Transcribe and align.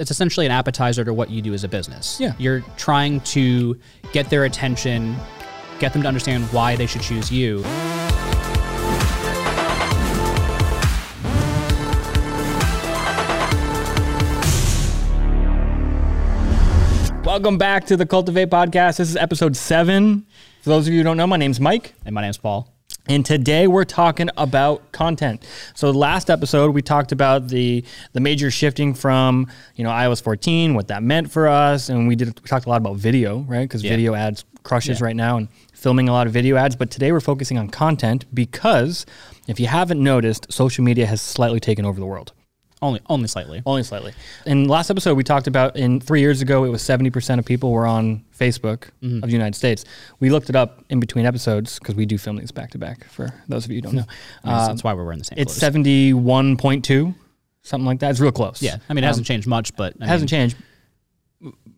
it's 0.00 0.10
essentially 0.10 0.46
an 0.46 0.52
appetizer 0.52 1.04
to 1.04 1.12
what 1.12 1.28
you 1.28 1.42
do 1.42 1.52
as 1.52 1.62
a 1.62 1.68
business. 1.68 2.18
Yeah. 2.18 2.32
You're 2.38 2.62
trying 2.78 3.20
to 3.20 3.78
get 4.12 4.30
their 4.30 4.46
attention, 4.46 5.14
get 5.78 5.92
them 5.92 6.00
to 6.02 6.08
understand 6.08 6.44
why 6.44 6.74
they 6.74 6.86
should 6.86 7.02
choose 7.02 7.30
you. 7.30 7.62
Welcome 17.22 17.58
back 17.58 17.84
to 17.86 17.96
the 17.98 18.06
Cultivate 18.06 18.48
Podcast. 18.48 18.96
This 18.96 19.10
is 19.10 19.16
episode 19.16 19.54
seven. 19.54 20.26
For 20.62 20.70
those 20.70 20.88
of 20.88 20.94
you 20.94 21.00
who 21.00 21.04
don't 21.04 21.18
know, 21.18 21.26
my 21.26 21.36
name's 21.36 21.60
Mike. 21.60 21.92
And 22.06 22.14
my 22.14 22.22
name's 22.22 22.38
Paul. 22.38 22.72
And 23.06 23.24
today 23.26 23.66
we're 23.66 23.84
talking 23.84 24.28
about 24.36 24.92
content. 24.92 25.44
So 25.74 25.90
last 25.90 26.30
episode 26.30 26.74
we 26.74 26.82
talked 26.82 27.12
about 27.12 27.48
the 27.48 27.84
the 28.12 28.20
major 28.20 28.50
shifting 28.50 28.94
from 28.94 29.48
you 29.74 29.84
know 29.84 29.90
iOS 29.90 30.22
14, 30.22 30.74
what 30.74 30.88
that 30.88 31.02
meant 31.02 31.30
for 31.30 31.48
us, 31.48 31.88
and 31.88 32.06
we 32.06 32.14
did 32.14 32.28
we 32.40 32.46
talked 32.48 32.66
a 32.66 32.68
lot 32.68 32.76
about 32.80 32.96
video, 32.96 33.40
right? 33.40 33.62
Because 33.62 33.82
Yeah. 33.82 33.90
video 33.90 34.14
ads 34.14 34.44
crushes 34.62 35.00
Yeah. 35.00 35.06
right 35.06 35.16
now, 35.16 35.38
and 35.38 35.48
filming 35.72 36.08
a 36.08 36.12
lot 36.12 36.26
of 36.26 36.32
video 36.32 36.56
ads. 36.56 36.76
But 36.76 36.90
today 36.90 37.10
we're 37.10 37.20
focusing 37.20 37.58
on 37.58 37.68
content 37.68 38.26
because 38.34 39.06
if 39.48 39.58
you 39.58 39.66
haven't 39.66 40.02
noticed, 40.02 40.52
social 40.52 40.84
media 40.84 41.06
has 41.06 41.20
slightly 41.20 41.58
taken 41.60 41.84
over 41.84 41.98
the 41.98 42.06
world. 42.06 42.32
Only 42.82 43.00
only 43.10 43.28
slightly. 43.28 43.62
Only 43.66 43.82
slightly. 43.82 44.12
In 44.46 44.66
last 44.66 44.88
episode, 44.90 45.14
we 45.14 45.22
talked 45.22 45.46
about 45.46 45.76
in 45.76 46.00
three 46.00 46.20
years 46.20 46.40
ago, 46.40 46.64
it 46.64 46.70
was 46.70 46.82
70% 46.82 47.38
of 47.38 47.44
people 47.44 47.72
were 47.72 47.86
on 47.86 48.24
Facebook 48.38 48.84
of 49.02 49.20
the 49.22 49.30
United 49.32 49.54
States. 49.54 49.84
We 50.18 50.30
looked 50.30 50.48
it 50.48 50.56
up 50.56 50.82
in 50.88 50.98
between 50.98 51.26
episodes 51.26 51.78
because 51.78 51.94
we 51.94 52.06
do 52.06 52.16
film 52.16 52.36
these 52.36 52.50
back 52.52 52.70
to 52.70 52.78
back 52.78 53.04
for 53.10 53.28
those 53.48 53.66
of 53.66 53.70
you 53.70 53.76
who 53.78 53.82
don't 53.82 53.94
know. 53.96 54.06
That's- 54.44 54.62
Uh, 54.62 54.68
that's 54.68 54.82
why 54.84 54.94
we're 54.94 55.04
wearing 55.04 55.18
the 55.18 55.26
same 55.26 55.38
it's 55.38 55.58
71.2, 55.58 57.14
something 57.62 57.86
like 57.86 57.98
that. 58.00 58.10
It's 58.12 58.20
real 58.20 58.32
close. 58.32 58.62
Yeah. 58.62 58.78
I 58.88 58.94
mean, 58.94 59.04
it 59.04 59.08
hasn't 59.08 59.26
changed 59.26 59.46
much, 59.46 59.76
but 59.76 59.94
I 60.00 60.04
It 60.04 60.08
hasn't 60.08 60.32
mean, 60.32 60.40
changed. 60.50 60.56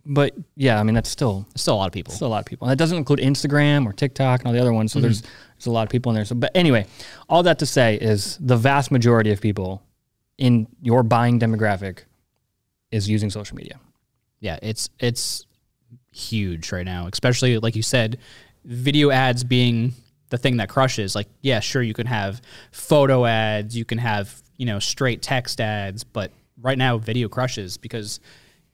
But 0.05 0.35
yeah, 0.57 0.81
I 0.81 0.83
mean, 0.83 0.95
that's 0.95 1.09
still, 1.09 1.47
still 1.55 1.75
a 1.75 1.77
lot 1.77 1.87
of 1.87 1.93
people. 1.93 2.13
still 2.13 2.27
a 2.27 2.31
lot 2.31 2.41
of 2.41 2.47
people. 2.47 2.67
And 2.67 2.73
that 2.73 2.79
doesn't 2.83 2.97
include 2.99 3.21
Instagram 3.21 3.87
or 3.87 3.93
TikTok 3.93 4.41
and 4.41 4.47
all 4.49 4.53
the 4.53 4.61
other 4.61 4.73
ones. 4.73 4.93
So 4.93 4.99
Mm-hmm. 4.99 5.03
there's, 5.05 5.23
there's 5.23 5.67
a 5.67 5.71
lot 5.71 5.83
of 5.85 5.89
people 5.91 6.11
in 6.11 6.17
there. 6.17 6.25
So, 6.25 6.35
but 6.35 6.51
anyway, 6.57 6.87
all 7.29 7.43
that 7.45 7.59
to 7.61 7.67
say 7.67 7.97
is 7.97 8.37
the 8.41 8.57
vast 8.57 8.91
majority 8.91 9.31
of 9.31 9.41
people 9.41 9.81
in 10.43 10.67
your 10.81 11.05
buying 11.05 11.39
demographic 11.39 12.01
is 12.91 13.09
using 13.09 13.31
social 13.31 13.57
media. 13.57 13.79
yeah, 14.41 14.59
it's 14.61 14.91
it's 14.99 15.47
huge 16.11 16.73
right 16.73 16.85
now, 16.85 17.09
especially 17.11 17.59
like 17.59 17.77
you 17.77 17.83
said, 17.83 18.19
video 18.65 19.11
ads 19.11 19.45
being 19.45 19.93
the 20.31 20.37
thing 20.37 20.57
that 20.57 20.69
crushes. 20.69 21.15
Like, 21.15 21.29
yeah, 21.43 21.61
sure, 21.61 21.81
you 21.81 21.95
can 21.95 22.09
have 22.09 22.43
photo 22.73 23.25
ads, 23.25 23.77
you 23.77 23.85
can 23.85 23.99
have 23.99 24.43
you 24.57 24.67
know 24.67 24.81
straight 24.81 25.23
text 25.23 25.61
ads, 25.61 26.03
but 26.03 26.33
right 26.61 26.77
now 26.77 26.99
video 26.99 27.29
crushes 27.29 27.79
because 27.79 28.19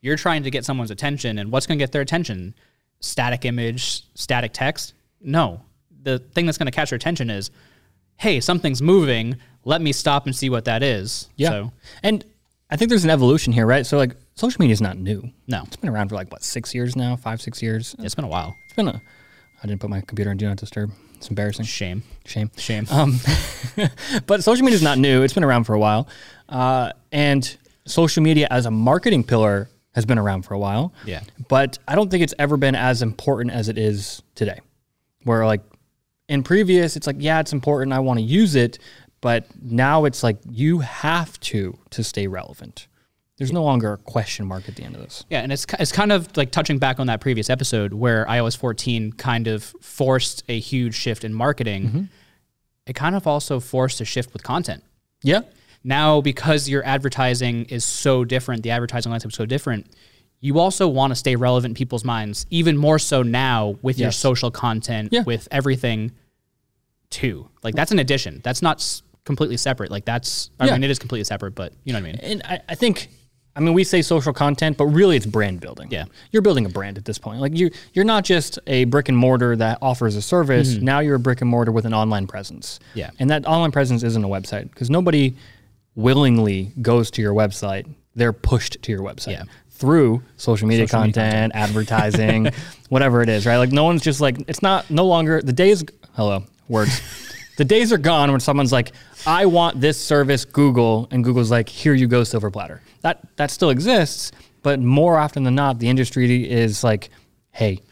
you're 0.00 0.16
trying 0.16 0.44
to 0.44 0.50
get 0.50 0.64
someone's 0.64 0.91
attention, 0.91 1.38
and 1.38 1.53
what's 1.53 1.66
going 1.66 1.78
to 1.78 1.82
get 1.82 1.92
their 1.92 2.03
attention? 2.03 2.55
Static 3.00 3.44
image, 3.44 4.05
static 4.14 4.53
text? 4.55 4.94
No, 5.20 5.60
the 6.03 6.19
thing 6.19 6.47
that's 6.47 6.56
going 6.56 6.72
to 6.72 6.72
catch 6.72 6.88
their 6.91 6.97
attention 6.97 7.28
is, 7.28 7.50
hey, 8.16 8.41
something's 8.41 8.80
moving. 8.80 9.36
Let 9.69 9.83
me 9.83 9.92
stop 9.92 10.24
and 10.24 10.34
see 10.34 10.48
what 10.48 10.64
that 10.64 10.83
is. 10.83 11.28
Yeah. 11.36 11.50
So, 11.50 11.72
And 12.02 12.24
I 12.70 12.77
think 12.77 12.88
there's 12.88 13.05
an 13.05 13.11
evolution 13.11 13.52
here, 13.52 13.66
right? 13.66 13.84
So 13.84 13.98
like 13.98 14.16
social 14.34 14.58
media 14.62 14.72
is 14.72 14.80
not 14.80 14.97
new. 14.97 15.30
no, 15.47 15.62
It's 15.66 15.77
been 15.77 15.91
around 15.91 16.08
for 16.08 16.14
like 16.14 16.33
what, 16.33 16.42
six 16.42 16.75
years 16.75 16.97
now, 16.97 17.16
five, 17.16 17.42
six 17.42 17.62
years. 17.62 17.94
it's 17.98 18.14
been 18.14 18.25
a 18.25 18.28
while. 18.28 18.56
It's 18.64 18.72
been 18.75 18.88
a 18.88 19.02
I 19.62 19.66
didn't 19.66 19.80
put 19.83 19.91
my 19.91 20.00
computer 20.00 20.30
on 20.30 20.38
do 20.38 20.47
not 20.47 20.56
disturb. 20.56 20.91
It's 21.16 21.28
embarrassing. 21.28 21.66
Shame. 21.66 22.02
Shame. 22.25 22.50
Shame. 22.56 22.86
Um, 22.91 23.19
but 24.27 24.42
social 24.42 24.64
media 24.64 24.77
is 24.77 24.83
not 24.83 24.97
new. 24.97 25.22
It's 25.22 25.34
been 25.34 25.44
around 25.44 25.64
for 25.64 25.75
a 25.75 25.78
while. 25.78 26.08
Uh, 26.48 26.92
and 27.12 27.56
social 27.84 28.22
media 28.22 28.48
as 28.50 28.64
a 28.64 28.70
marketing 28.70 29.22
pillar 29.22 29.69
has 29.94 30.06
been 30.06 30.19
around 30.19 30.42
for 30.42 30.55
a 30.55 30.58
while. 30.58 30.94
Yeah. 31.05 31.20
But 31.48 31.78
I 31.86 31.94
don't 31.94 32.10
think 32.10 32.22
it's 32.22 32.34
ever 32.38 32.56
been 32.56 32.75
as 32.75 33.03
important 33.03 33.53
as 33.53 33.69
it 33.69 33.77
is 33.77 34.22
today. 34.34 34.60
Where 35.25 35.44
like 35.44 35.60
in 36.28 36.42
previous, 36.42 36.97
it's 36.97 37.06
like, 37.06 37.16
yeah, 37.19 37.41
it's 37.41 37.53
important. 37.53 37.93
I 37.93 37.98
want 37.98 38.19
to 38.19 38.25
use 38.25 38.54
it. 38.54 38.78
But 39.21 39.47
now 39.61 40.05
it's 40.05 40.23
like 40.23 40.39
you 40.49 40.79
have 40.81 41.39
to 41.41 41.79
to 41.91 42.05
stay 42.05 42.27
relevant. 42.27 42.87
There's 43.37 43.53
no 43.53 43.62
longer 43.62 43.93
a 43.93 43.97
question 43.99 44.47
mark 44.47 44.69
at 44.69 44.75
the 44.77 44.83
end 44.83 44.97
of 44.97 45.01
this. 45.03 45.25
Yeah, 45.31 45.41
and 45.41 45.53
it's 45.53 45.65
it's 45.79 45.93
kind 45.93 46.11
of 46.12 46.37
like 46.37 46.51
touching 46.51 46.79
back 46.79 46.99
on 46.99 47.06
that 47.06 47.21
previous 47.21 47.49
episode 47.51 47.93
where 47.93 48.25
iOS 48.27 48.56
14 48.56 49.12
kind 49.12 49.47
of 49.47 49.62
forced 49.81 50.43
a 50.49 50.59
huge 50.59 50.95
shift 50.95 51.25
in 51.25 51.33
marketing. 51.34 51.83
Mm-hmm. 51.87 52.03
It 52.87 52.95
kind 52.95 53.15
of 53.15 53.27
also 53.27 53.61
forced 53.61 54.01
a 54.01 54.05
shift 54.05 54.33
with 54.33 54.43
content. 54.43 54.83
Yeah. 55.23 55.43
Now, 55.85 56.21
because 56.21 56.69
your 56.69 56.85
advertising 56.85 57.67
is 57.67 57.85
so 57.85 58.25
different, 58.25 58.62
the 58.65 58.71
advertising 58.71 59.11
landscape 59.11 59.31
is 59.33 59.37
so 59.37 59.47
different, 59.47 59.87
you 60.41 60.59
also 60.59 60.89
want 60.89 61.12
to 61.12 61.15
stay 61.15 61.37
relevant 61.37 61.73
in 61.73 61.75
people's 61.77 62.05
minds, 62.05 62.47
even 62.50 62.77
more 62.77 62.99
so 62.99 63.23
now 63.23 63.77
with 63.83 63.99
your 63.99 64.11
social 64.11 64.50
content, 64.50 65.11
Yeah. 65.12 65.23
with 65.23 65.47
everything 65.50 66.12
too. 67.11 67.49
Like 67.62 67.75
that's 67.75 67.93
an 67.93 67.99
addition. 67.99 68.41
That's 68.43 68.62
not 68.62 68.81
completely 69.28 69.56
separate. 69.56 69.93
Like 69.93 70.05
that's, 70.05 70.50
I 70.59 70.66
Yeah. 70.66 70.72
mean, 70.72 70.83
it 70.83 70.91
is 70.91 70.99
completely 70.99 71.22
separate, 71.25 71.55
but 71.55 71.72
you 71.84 71.93
know 71.93 72.00
what 72.00 72.09
I 72.09 72.12
mean? 72.12 72.21
And 72.21 72.43
I, 72.44 72.61
I 72.71 72.75
think, 72.75 73.09
I 73.55 73.61
mean, 73.61 73.75
we 73.75 73.84
say 73.84 74.03
social 74.03 74.33
content, 74.33 74.77
but 74.77 74.87
really 74.87 75.16
it's 75.16 75.27
brand 75.27 75.61
building. 75.61 75.89
Yeah. 75.91 76.06
You're 76.33 76.43
building 76.43 76.66
a 76.66 76.69
brand 76.69 76.99
at 76.99 77.05
this 77.05 77.19
point. 77.19 77.41
Like 77.41 77.56
you, 77.56 77.71
you're 77.93 78.05
not 78.05 78.25
just 78.25 78.59
a 78.67 78.84
brick 78.84 79.09
and 79.09 79.17
mortar 79.17 79.55
that 79.56 79.78
offers 79.83 80.17
a 80.17 80.22
service. 80.22 80.77
Now 80.77 80.99
you're 81.00 81.15
a 81.17 81.21
brick 81.21 81.41
and 81.41 81.49
mortar 81.50 81.71
with 81.71 81.84
an 81.84 81.94
online 81.94 82.27
presence. 82.27 82.78
Mm-hmm. 82.91 82.99
Yeah. 82.99 83.11
And 83.21 83.31
that 83.31 83.47
online 83.47 83.71
presence 83.72 84.03
isn't 84.03 84.25
a 84.25 84.28
website 84.28 84.71
because 84.71 84.91
nobody 84.91 85.34
willingly 85.94 86.72
goes 86.81 87.11
to 87.12 87.22
your 87.22 87.34
website. 87.34 87.87
They're 88.15 88.33
pushed 88.33 88.83
to 88.83 88.93
your 88.93 89.03
website. 89.03 89.33
Yeah. 89.33 89.43
Through 89.71 90.22
social 90.37 90.67
media 90.67 90.87
Social 90.88 91.00
media 91.03 91.12
content, 91.22 91.53
advertising, 91.55 92.50
whatever 92.88 93.22
it 93.22 93.28
is, 93.28 93.47
right? 93.47 93.59
Like 93.59 93.71
no 93.71 93.84
one's 93.84 94.03
just 94.03 94.21
like 94.21 94.37
it's 94.49 94.62
not 94.62 94.91
no 94.91 95.06
longer 95.06 95.41
the 95.41 95.53
days. 95.53 95.84
Hello, 96.15 96.44
words. 96.69 97.00
the 97.59 97.65
days 97.65 97.93
are 97.93 97.99
gone 97.99 98.31
when 98.33 98.41
someone's 98.41 98.72
like, 98.72 98.91
"I 99.28 99.47
want 99.47 99.81
this 99.81 99.99
service, 100.03 100.44
Google," 100.44 101.06
and 101.11 101.22
Google's 101.22 101.50
like, 101.50 101.69
"Here 101.69 101.94
you 101.94 102.06
go, 102.06 102.25
silver 102.25 102.50
platter." 102.50 102.81
That 103.03 103.21
that 103.37 103.50
still 103.50 103.71
exists, 103.71 104.33
but 104.62 104.81
more 104.81 105.19
often 105.19 105.44
than 105.44 105.55
not, 105.55 105.78
the 105.78 105.89
industry 105.89 106.50
is 106.50 106.83
like, 106.83 107.11
"Hey, 107.50 107.83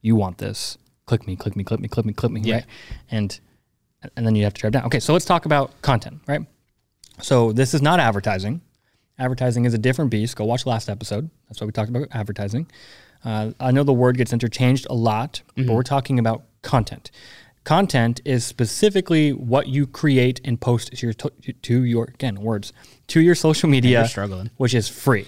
you 0.00 0.16
want 0.16 0.38
this? 0.38 0.76
Click 1.06 1.26
me, 1.26 1.36
click 1.36 1.56
me, 1.56 1.64
click 1.64 1.80
me, 1.80 1.88
click 1.88 2.06
me, 2.06 2.12
click 2.12 2.32
me." 2.32 2.40
Yeah. 2.40 2.54
Right? 2.56 2.64
And 3.10 3.40
and 4.16 4.26
then 4.26 4.34
you 4.34 4.44
have 4.44 4.54
to 4.54 4.60
drive 4.60 4.72
down. 4.72 4.84
Okay, 4.86 5.00
so 5.00 5.12
let's 5.12 5.24
talk 5.24 5.44
about 5.44 5.80
content, 5.82 6.20
right? 6.26 6.40
So 7.20 7.52
this 7.52 7.74
is 7.74 7.80
not 7.82 8.00
advertising. 8.00 8.60
Advertising 9.18 9.64
is 9.64 9.74
a 9.74 9.78
different 9.78 10.10
beast. 10.10 10.34
Go 10.34 10.44
watch 10.44 10.66
last 10.66 10.88
episode. 10.88 11.30
That's 11.48 11.60
why 11.60 11.66
we 11.66 11.72
talked 11.72 11.90
about 11.90 12.08
advertising. 12.10 12.66
Uh, 13.24 13.52
I 13.60 13.70
know 13.70 13.84
the 13.84 13.92
word 13.92 14.16
gets 14.16 14.32
interchanged 14.32 14.86
a 14.90 14.94
lot, 14.94 15.42
but 15.54 15.74
we're 15.74 15.82
talking 15.84 16.18
about 16.18 16.42
content. 16.62 17.12
Content 17.64 18.20
is 18.24 18.44
specifically 18.44 19.32
what 19.32 19.68
you 19.68 19.86
create 19.86 20.40
and 20.44 20.60
post 20.60 20.92
to 20.96 21.06
your 21.06 21.12
to 21.62 21.84
your 21.84 22.04
again 22.06 22.40
words 22.40 22.72
to 23.08 23.20
your 23.20 23.34
social 23.36 23.68
media, 23.68 24.00
you're 24.00 24.08
struggling. 24.08 24.50
which 24.56 24.74
is 24.74 24.88
free. 24.88 25.26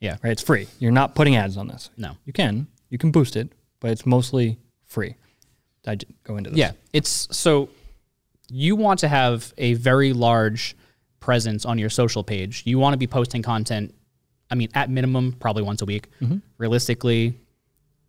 Yeah. 0.00 0.16
Right, 0.22 0.32
it's 0.32 0.42
free. 0.42 0.66
You're 0.80 0.92
not 0.92 1.14
putting 1.14 1.36
ads 1.36 1.56
on 1.56 1.68
this. 1.68 1.88
No. 1.96 2.16
you 2.24 2.32
can 2.32 2.66
you 2.90 2.98
can 2.98 3.10
boost 3.10 3.36
it, 3.36 3.52
but 3.80 3.90
it's 3.90 4.04
mostly 4.04 4.58
free. 4.86 5.16
I 5.86 5.96
go 6.24 6.36
into 6.36 6.50
this. 6.50 6.58
Yeah, 6.58 6.72
it's 6.92 7.28
so 7.34 7.70
you 8.50 8.76
want 8.76 9.00
to 9.00 9.08
have 9.08 9.54
a 9.56 9.74
very 9.74 10.12
large 10.12 10.76
presence 11.20 11.64
on 11.64 11.78
your 11.78 11.88
social 11.88 12.22
page. 12.22 12.62
You 12.66 12.78
want 12.78 12.92
to 12.92 12.98
be 12.98 13.06
posting 13.06 13.42
content. 13.42 13.94
I 14.50 14.54
mean, 14.54 14.68
at 14.74 14.90
minimum, 14.90 15.32
probably 15.32 15.62
once 15.62 15.80
a 15.80 15.86
week. 15.86 16.08
Mm-hmm. 16.20 16.38
Realistically, 16.58 17.38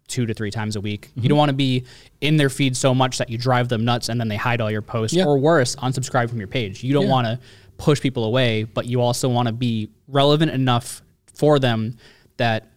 two 0.08 0.26
to 0.26 0.34
three 0.34 0.52
times 0.52 0.76
a 0.76 0.82
week. 0.82 1.12
You 1.16 1.30
don't 1.30 1.38
want 1.38 1.50
to 1.50 1.56
be 1.56 1.86
in 2.22 2.38
their 2.38 2.50
feed 2.50 2.76
so 2.76 2.94
much 2.94 3.18
that 3.18 3.30
you 3.30 3.38
drive 3.38 3.70
them 3.70 3.86
nuts 3.86 4.10
and 4.10 4.20
then 4.20 4.28
they 4.28 4.36
hide 4.36 4.62
all 4.62 4.70
your 4.70 4.82
posts, 4.82 5.16
Yeah. 5.16 5.26
or 5.26 5.38
worse, 5.38 5.76
unsubscribe 5.78 6.30
from 6.30 6.40
your 6.40 6.48
page. 6.48 6.84
You 6.84 6.94
don't 6.94 7.06
Yeah. 7.06 7.12
want 7.12 7.28
to 7.28 7.40
push 7.78 8.00
people 8.02 8.26
away, 8.26 8.64
but 8.64 8.86
you 8.86 9.02
also 9.02 9.30
want 9.30 9.48
to 9.48 9.54
be 9.54 9.90
relevant 10.08 10.52
enough 10.52 11.02
for 11.34 11.58
them 11.60 11.98
that, 12.38 12.68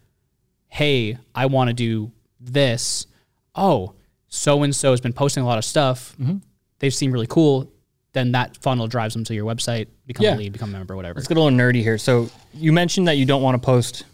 hey, 0.69 1.19
I 1.35 1.47
want 1.47 1.69
to 1.69 1.75
do 1.75 2.11
this. 2.41 3.07
Oh, 3.55 3.95
so 4.29 4.63
and 4.63 4.75
so 4.75 4.91
has 4.93 5.01
been 5.01 5.13
posting 5.13 5.43
a 5.43 5.47
lot 5.47 5.59
of 5.59 5.65
stuff. 5.65 6.15
Mm-hmm. 6.21 6.39
They 6.79 6.91
seem 6.91 7.13
really 7.13 7.27
cool. 7.27 7.71
Then 8.13 8.33
that 8.33 8.57
funnel 8.63 8.87
drives 8.87 9.15
them 9.15 9.25
to 9.25 9.35
your 9.35 9.45
website, 9.45 9.89
become 10.07 10.25
Yeah. 10.25 10.37
a 10.37 10.39
lead, 10.39 10.53
become 10.53 10.71
a 10.71 10.79
member, 10.79 10.97
whatever. 10.97 11.17
Let's 11.19 11.29
get 11.29 11.37
a 11.37 11.41
little 11.43 11.57
nerdy 11.57 11.83
here. 11.83 11.99
So 11.99 12.31
you 12.55 12.73
mentioned 12.73 13.09
that 13.09 13.17
you 13.19 13.27
don't 13.27 13.43
want 13.43 13.61
to 13.61 13.65
post 13.65 14.05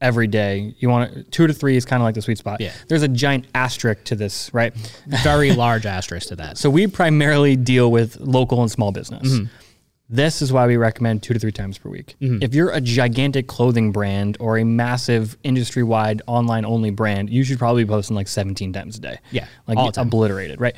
every 0.00 0.26
day. 0.26 0.74
You 0.78 0.88
want 0.88 1.12
to, 1.12 1.22
two 1.24 1.46
to 1.46 1.52
three 1.52 1.76
is 1.76 1.84
kind 1.84 2.00
of 2.00 2.04
like 2.04 2.14
the 2.14 2.22
sweet 2.22 2.38
spot. 2.38 2.60
Yeah. 2.60 2.72
There's 2.88 3.02
a 3.02 3.08
giant 3.08 3.46
asterisk 3.54 4.04
to 4.04 4.16
this, 4.16 4.52
right? 4.52 4.74
Very 5.22 5.54
large 5.54 5.86
asterisk 5.86 6.28
to 6.28 6.36
that. 6.36 6.58
So 6.58 6.70
we 6.70 6.86
primarily 6.86 7.56
deal 7.56 7.90
with 7.90 8.16
local 8.20 8.62
and 8.62 8.70
small 8.70 8.92
business. 8.92 9.28
Mm-hmm. 9.28 9.46
This 10.10 10.40
is 10.40 10.52
why 10.52 10.66
we 10.66 10.78
recommend 10.78 11.22
two 11.22 11.34
to 11.34 11.40
three 11.40 11.52
times 11.52 11.76
per 11.76 11.90
week. 11.90 12.16
Mm-hmm. 12.20 12.42
If 12.42 12.54
you're 12.54 12.70
a 12.70 12.80
gigantic 12.80 13.46
clothing 13.46 13.92
brand 13.92 14.38
or 14.40 14.56
a 14.56 14.64
massive 14.64 15.36
industry 15.42 15.82
wide 15.82 16.22
online 16.26 16.64
only 16.64 16.90
brand, 16.90 17.28
you 17.28 17.44
should 17.44 17.58
probably 17.58 17.84
be 17.84 17.88
posting 17.88 18.16
like 18.16 18.28
17 18.28 18.72
times 18.72 18.96
a 18.96 19.00
day. 19.00 19.18
Yeah, 19.32 19.46
Like 19.66 19.76
all 19.76 19.86
the 19.86 19.92
time. 19.92 20.06
obliterated, 20.06 20.60
right? 20.60 20.74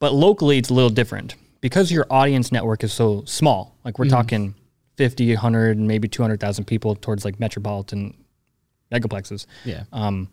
But 0.00 0.12
locally, 0.12 0.58
it's 0.58 0.70
a 0.70 0.74
little 0.74 0.90
different 0.90 1.36
because 1.60 1.92
your 1.92 2.06
audience 2.10 2.50
network 2.50 2.82
is 2.82 2.92
so 2.92 3.22
small. 3.26 3.76
Like 3.84 3.98
we're 3.98 4.06
mm-hmm. 4.06 4.14
talking 4.14 4.54
50, 4.96 5.34
100, 5.34 5.78
maybe 5.78 6.08
200,000 6.08 6.64
people 6.64 6.96
towards 6.96 7.24
like 7.24 7.38
metropolitan 7.38 8.16
megaplexes. 8.92 9.46
Yeah. 9.64 9.84
Um, 9.92 10.28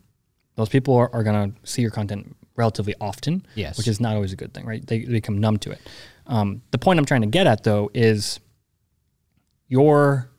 those 0.55 0.69
people 0.69 0.95
are, 0.95 1.13
are 1.13 1.23
going 1.23 1.51
to 1.53 1.69
see 1.69 1.81
your 1.81 1.91
content 1.91 2.35
relatively 2.55 2.95
often, 3.01 3.45
Yes. 3.55 3.77
which 3.77 3.87
is 3.87 3.99
not 3.99 4.15
always 4.15 4.31
a 4.31 4.35
good 4.37 4.53
thing, 4.53 4.65
right? 4.65 4.85
They, 4.85 4.99
they 4.99 5.11
become 5.13 5.39
numb 5.39 5.57
to 5.59 5.71
it. 5.71 5.81
Um, 6.27 6.61
the 6.71 6.77
point 6.77 6.97
I'm 6.99 7.05
trying 7.05 7.21
to 7.21 7.27
get 7.27 7.45
at 7.47 7.63
though 7.63 7.91
is 7.93 8.39
your 9.67 10.29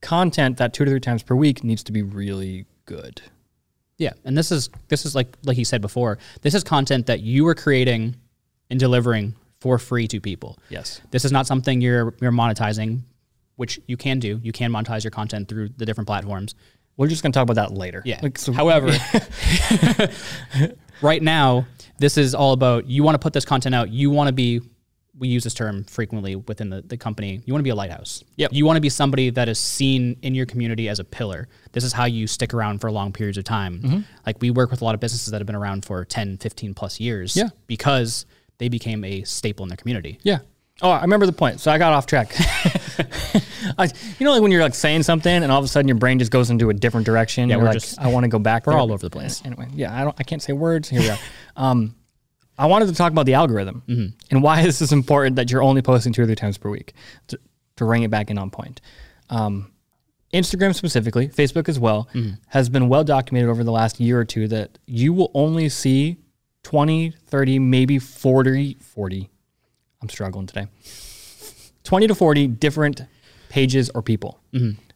content 0.00 0.56
that 0.58 0.72
two 0.72 0.84
to 0.84 0.90
three 0.90 1.00
times 1.00 1.22
per 1.22 1.34
week 1.34 1.62
needs 1.64 1.82
to 1.84 1.92
be 1.92 2.02
really 2.02 2.66
good. 2.86 3.20
Yeah, 3.98 4.12
and 4.24 4.36
this 4.36 4.50
is 4.50 4.70
this 4.88 5.04
is 5.04 5.14
like 5.14 5.36
like 5.44 5.56
he 5.56 5.64
said 5.64 5.82
before. 5.82 6.18
This 6.40 6.54
is 6.54 6.64
content 6.64 7.06
that 7.06 7.20
you 7.20 7.46
are 7.48 7.54
creating 7.54 8.16
and 8.70 8.80
delivering 8.80 9.34
for 9.60 9.78
free 9.78 10.08
to 10.08 10.20
people. 10.20 10.58
Yes. 10.70 11.02
This 11.10 11.24
is 11.26 11.32
not 11.32 11.46
something 11.46 11.80
you're 11.82 12.14
you're 12.20 12.32
monetizing, 12.32 13.00
which 13.56 13.78
you 13.86 13.98
can 13.98 14.18
do. 14.18 14.40
You 14.42 14.52
can 14.52 14.72
monetize 14.72 15.04
your 15.04 15.10
content 15.10 15.48
through 15.48 15.68
the 15.76 15.84
different 15.84 16.06
platforms. 16.06 16.54
We're 17.00 17.06
just 17.06 17.22
going 17.22 17.32
to 17.32 17.36
talk 17.38 17.44
about 17.48 17.54
that 17.54 17.72
later. 17.72 18.02
Yeah. 18.04 18.20
Like, 18.22 18.36
so- 18.36 18.52
However, 18.52 18.88
right 21.02 21.22
now, 21.22 21.64
this 21.98 22.18
is 22.18 22.34
all 22.34 22.52
about 22.52 22.88
you 22.88 23.02
want 23.02 23.14
to 23.14 23.18
put 23.18 23.32
this 23.32 23.46
content 23.46 23.74
out. 23.74 23.88
You 23.88 24.10
want 24.10 24.28
to 24.28 24.34
be, 24.34 24.60
we 25.18 25.28
use 25.28 25.42
this 25.42 25.54
term 25.54 25.84
frequently 25.84 26.36
within 26.36 26.68
the, 26.68 26.82
the 26.82 26.98
company. 26.98 27.40
You 27.46 27.54
want 27.54 27.60
to 27.60 27.64
be 27.64 27.70
a 27.70 27.74
lighthouse. 27.74 28.22
Yep. 28.36 28.52
You 28.52 28.66
want 28.66 28.76
to 28.76 28.82
be 28.82 28.90
somebody 28.90 29.30
that 29.30 29.48
is 29.48 29.58
seen 29.58 30.18
in 30.20 30.34
your 30.34 30.44
community 30.44 30.90
as 30.90 30.98
a 30.98 31.04
pillar. 31.04 31.48
This 31.72 31.84
is 31.84 31.94
how 31.94 32.04
you 32.04 32.26
stick 32.26 32.52
around 32.52 32.82
for 32.82 32.90
long 32.90 33.12
periods 33.12 33.38
of 33.38 33.44
time. 33.44 33.80
Mm-hmm. 33.80 34.00
Like 34.26 34.36
we 34.42 34.50
work 34.50 34.70
with 34.70 34.82
a 34.82 34.84
lot 34.84 34.94
of 34.94 35.00
businesses 35.00 35.30
that 35.30 35.40
have 35.40 35.46
been 35.46 35.56
around 35.56 35.86
for 35.86 36.04
10, 36.04 36.36
15 36.36 36.74
plus 36.74 37.00
years. 37.00 37.34
Yeah. 37.34 37.48
Because 37.66 38.26
they 38.58 38.68
became 38.68 39.04
a 39.04 39.24
staple 39.24 39.64
in 39.64 39.70
their 39.70 39.78
community. 39.78 40.18
Yeah. 40.22 40.40
Oh, 40.82 40.90
I 40.90 41.00
remember 41.00 41.24
the 41.24 41.32
point. 41.32 41.60
So 41.60 41.70
I 41.70 41.78
got 41.78 41.94
off 41.94 42.04
track. 42.04 42.34
I, 43.78 43.84
you 44.18 44.24
know, 44.26 44.32
like 44.32 44.42
when 44.42 44.50
you're 44.50 44.62
like 44.62 44.74
saying 44.74 45.02
something 45.02 45.32
and 45.42 45.50
all 45.52 45.58
of 45.58 45.64
a 45.64 45.68
sudden 45.68 45.88
your 45.88 45.96
brain 45.98 46.18
just 46.18 46.30
goes 46.30 46.50
into 46.50 46.70
a 46.70 46.74
different 46.74 47.06
direction. 47.06 47.48
Yeah, 47.48 47.56
you're 47.56 47.62
we're 47.64 47.68
like, 47.70 47.74
just- 47.80 47.98
I 47.98 48.08
want 48.08 48.24
to 48.24 48.28
go 48.28 48.38
back. 48.38 48.66
we're 48.66 48.72
there. 48.72 48.80
all 48.80 48.92
over 48.92 49.02
the 49.02 49.10
place. 49.10 49.42
Anyway, 49.44 49.68
yeah, 49.74 49.94
I 49.98 50.04
don't, 50.04 50.16
I 50.18 50.22
can't 50.22 50.42
say 50.42 50.52
words. 50.52 50.88
Here 50.88 51.00
we 51.00 51.10
are. 51.10 51.18
um, 51.56 51.94
I 52.58 52.66
wanted 52.66 52.88
to 52.88 52.94
talk 52.94 53.12
about 53.12 53.26
the 53.26 53.34
algorithm 53.34 53.82
Mm-hmm. 53.88 54.16
and 54.30 54.42
why 54.42 54.62
this 54.66 54.80
is 54.82 54.92
important 54.92 55.36
that 55.36 55.50
you're 55.50 55.62
only 55.62 55.82
posting 55.82 56.12
two 56.12 56.22
or 56.22 56.26
three 56.26 56.34
times 56.34 56.58
per 56.58 56.68
week 56.68 56.92
to, 57.28 57.38
to 57.76 57.84
bring 57.84 58.02
it 58.02 58.10
back 58.10 58.30
in 58.30 58.38
on 58.38 58.50
point. 58.50 58.80
Um, 59.30 59.72
Instagram 60.34 60.74
specifically, 60.74 61.28
Facebook 61.28 61.68
as 61.68 61.78
well, 61.78 62.08
Mm-hmm. 62.14 62.34
has 62.48 62.68
been 62.68 62.88
well 62.88 63.02
documented 63.04 63.48
over 63.50 63.64
the 63.64 63.72
last 63.72 63.98
year 64.00 64.18
or 64.20 64.24
two 64.24 64.46
that 64.48 64.78
you 64.86 65.12
will 65.12 65.30
only 65.34 65.68
see 65.68 66.18
20, 66.62 67.10
30, 67.26 67.58
maybe 67.58 67.98
40, 67.98 68.74
40. 68.80 69.30
I'm 70.02 70.08
struggling 70.08 70.46
today. 70.46 70.66
20 71.84 72.06
to 72.08 72.14
40 72.14 72.46
different 72.48 73.02
pages 73.48 73.90
or 73.94 74.02
people. 74.02 74.38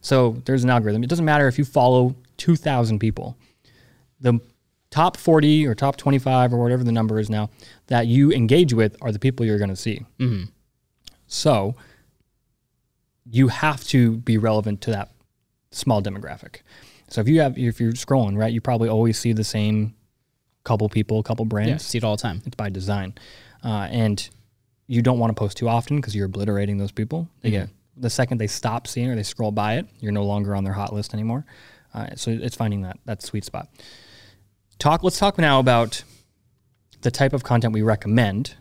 So 0.01 0.43
there's 0.45 0.65
an 0.65 0.71
algorithm. 0.71 1.03
It 1.03 1.09
doesn't 1.09 1.25
matter 1.25 1.49
if 1.49 1.59
you 1.59 1.65
follow 1.65 2.15
2,000 2.37 2.99
people. 2.99 3.37
The 4.21 4.39
top 4.91 5.17
40 5.17 5.67
or 5.67 5.75
top 5.75 5.97
25 5.97 6.53
or 6.53 6.59
whatever 6.63 6.85
the 6.85 6.93
number 6.93 7.19
is 7.19 7.29
now 7.31 7.51
that 7.89 8.07
you 8.07 8.31
engage 8.33 8.73
with 8.75 8.97
are 9.03 9.11
the 9.13 9.19
people 9.19 9.45
you're 9.47 9.59
going 9.59 9.71
to 9.71 9.77
see. 9.77 10.03
So 11.27 11.75
you 13.29 13.49
have 13.49 13.83
to 13.89 14.19
be 14.19 14.37
relevant 14.39 14.81
to 14.83 14.91
that 14.91 15.11
small 15.71 16.03
demographic. 16.03 16.57
So 17.09 17.21
if 17.21 17.29
you 17.29 17.41
have, 17.41 17.57
if 17.59 17.81
you're 17.81 17.93
scrolling, 17.93 18.37
right, 18.37 18.53
you 18.53 18.61
probably 18.61 18.89
always 18.89 19.19
see 19.19 19.33
the 19.33 19.45
same 19.45 19.95
couple 20.65 20.89
people, 20.89 21.23
couple 21.23 21.45
brands 21.45 21.71
Yeah. 21.71 21.77
See 21.79 21.99
it 21.99 22.05
all 22.05 22.17
the 22.17 22.23
time. 22.23 22.43
it's 22.45 22.57
by 22.57 22.69
design. 22.69 23.15
Uh, 23.65 23.89
and 23.91 24.29
you 24.87 25.03
don't 25.03 25.19
want 25.19 25.31
to 25.31 25.35
post 25.35 25.57
too 25.57 25.69
often 25.69 25.97
because 25.97 26.15
you're 26.15 26.27
obliterating 26.27 26.79
those 26.79 26.93
people. 26.93 27.29
They 27.43 27.51
get 27.51 27.69
the 27.97 28.11
second 28.11 28.39
they 28.39 28.47
stop 28.49 28.87
seeing 28.87 29.09
or 29.11 29.15
they 29.17 29.23
scroll 29.23 29.53
by 29.53 29.75
it, 29.75 29.87
you're 30.01 30.13
no 30.13 30.25
longer 30.25 30.55
on 30.55 30.65
their 30.65 30.73
hot 30.73 30.93
list 30.93 31.15
anymore. 31.15 31.45
Uh, 31.95 32.09
so 32.17 32.31
it's 32.31 32.57
finding 32.57 32.83
that 32.83 32.99
that 33.05 33.23
sweet 33.23 33.45
spot. 33.45 33.69
Talk. 34.79 35.05
Let's 35.05 35.19
talk 35.19 35.39
now 35.39 35.61
about 35.61 36.03
the 37.03 37.11
type 37.11 37.33
of 37.33 37.45
content 37.45 37.73
we 37.73 37.83
recommend, 37.83 38.55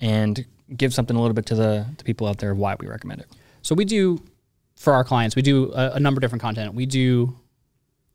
and 0.00 0.44
give 0.76 0.94
something 0.94 1.16
a 1.16 1.20
little 1.20 1.34
bit 1.34 1.46
to 1.46 1.54
the, 1.54 1.86
the 1.98 2.04
people 2.04 2.26
out 2.26 2.38
there 2.38 2.52
of 2.52 2.58
why 2.58 2.76
we 2.80 2.86
recommend 2.86 3.20
it. 3.20 3.26
So 3.60 3.74
we 3.74 3.84
do 3.84 4.22
for 4.76 4.94
our 4.94 5.04
clients, 5.04 5.36
we 5.36 5.42
do 5.42 5.72
a, 5.74 5.92
a 5.92 6.00
number 6.00 6.18
of 6.18 6.22
different 6.22 6.42
content. 6.42 6.74
We 6.74 6.86
do 6.86 7.36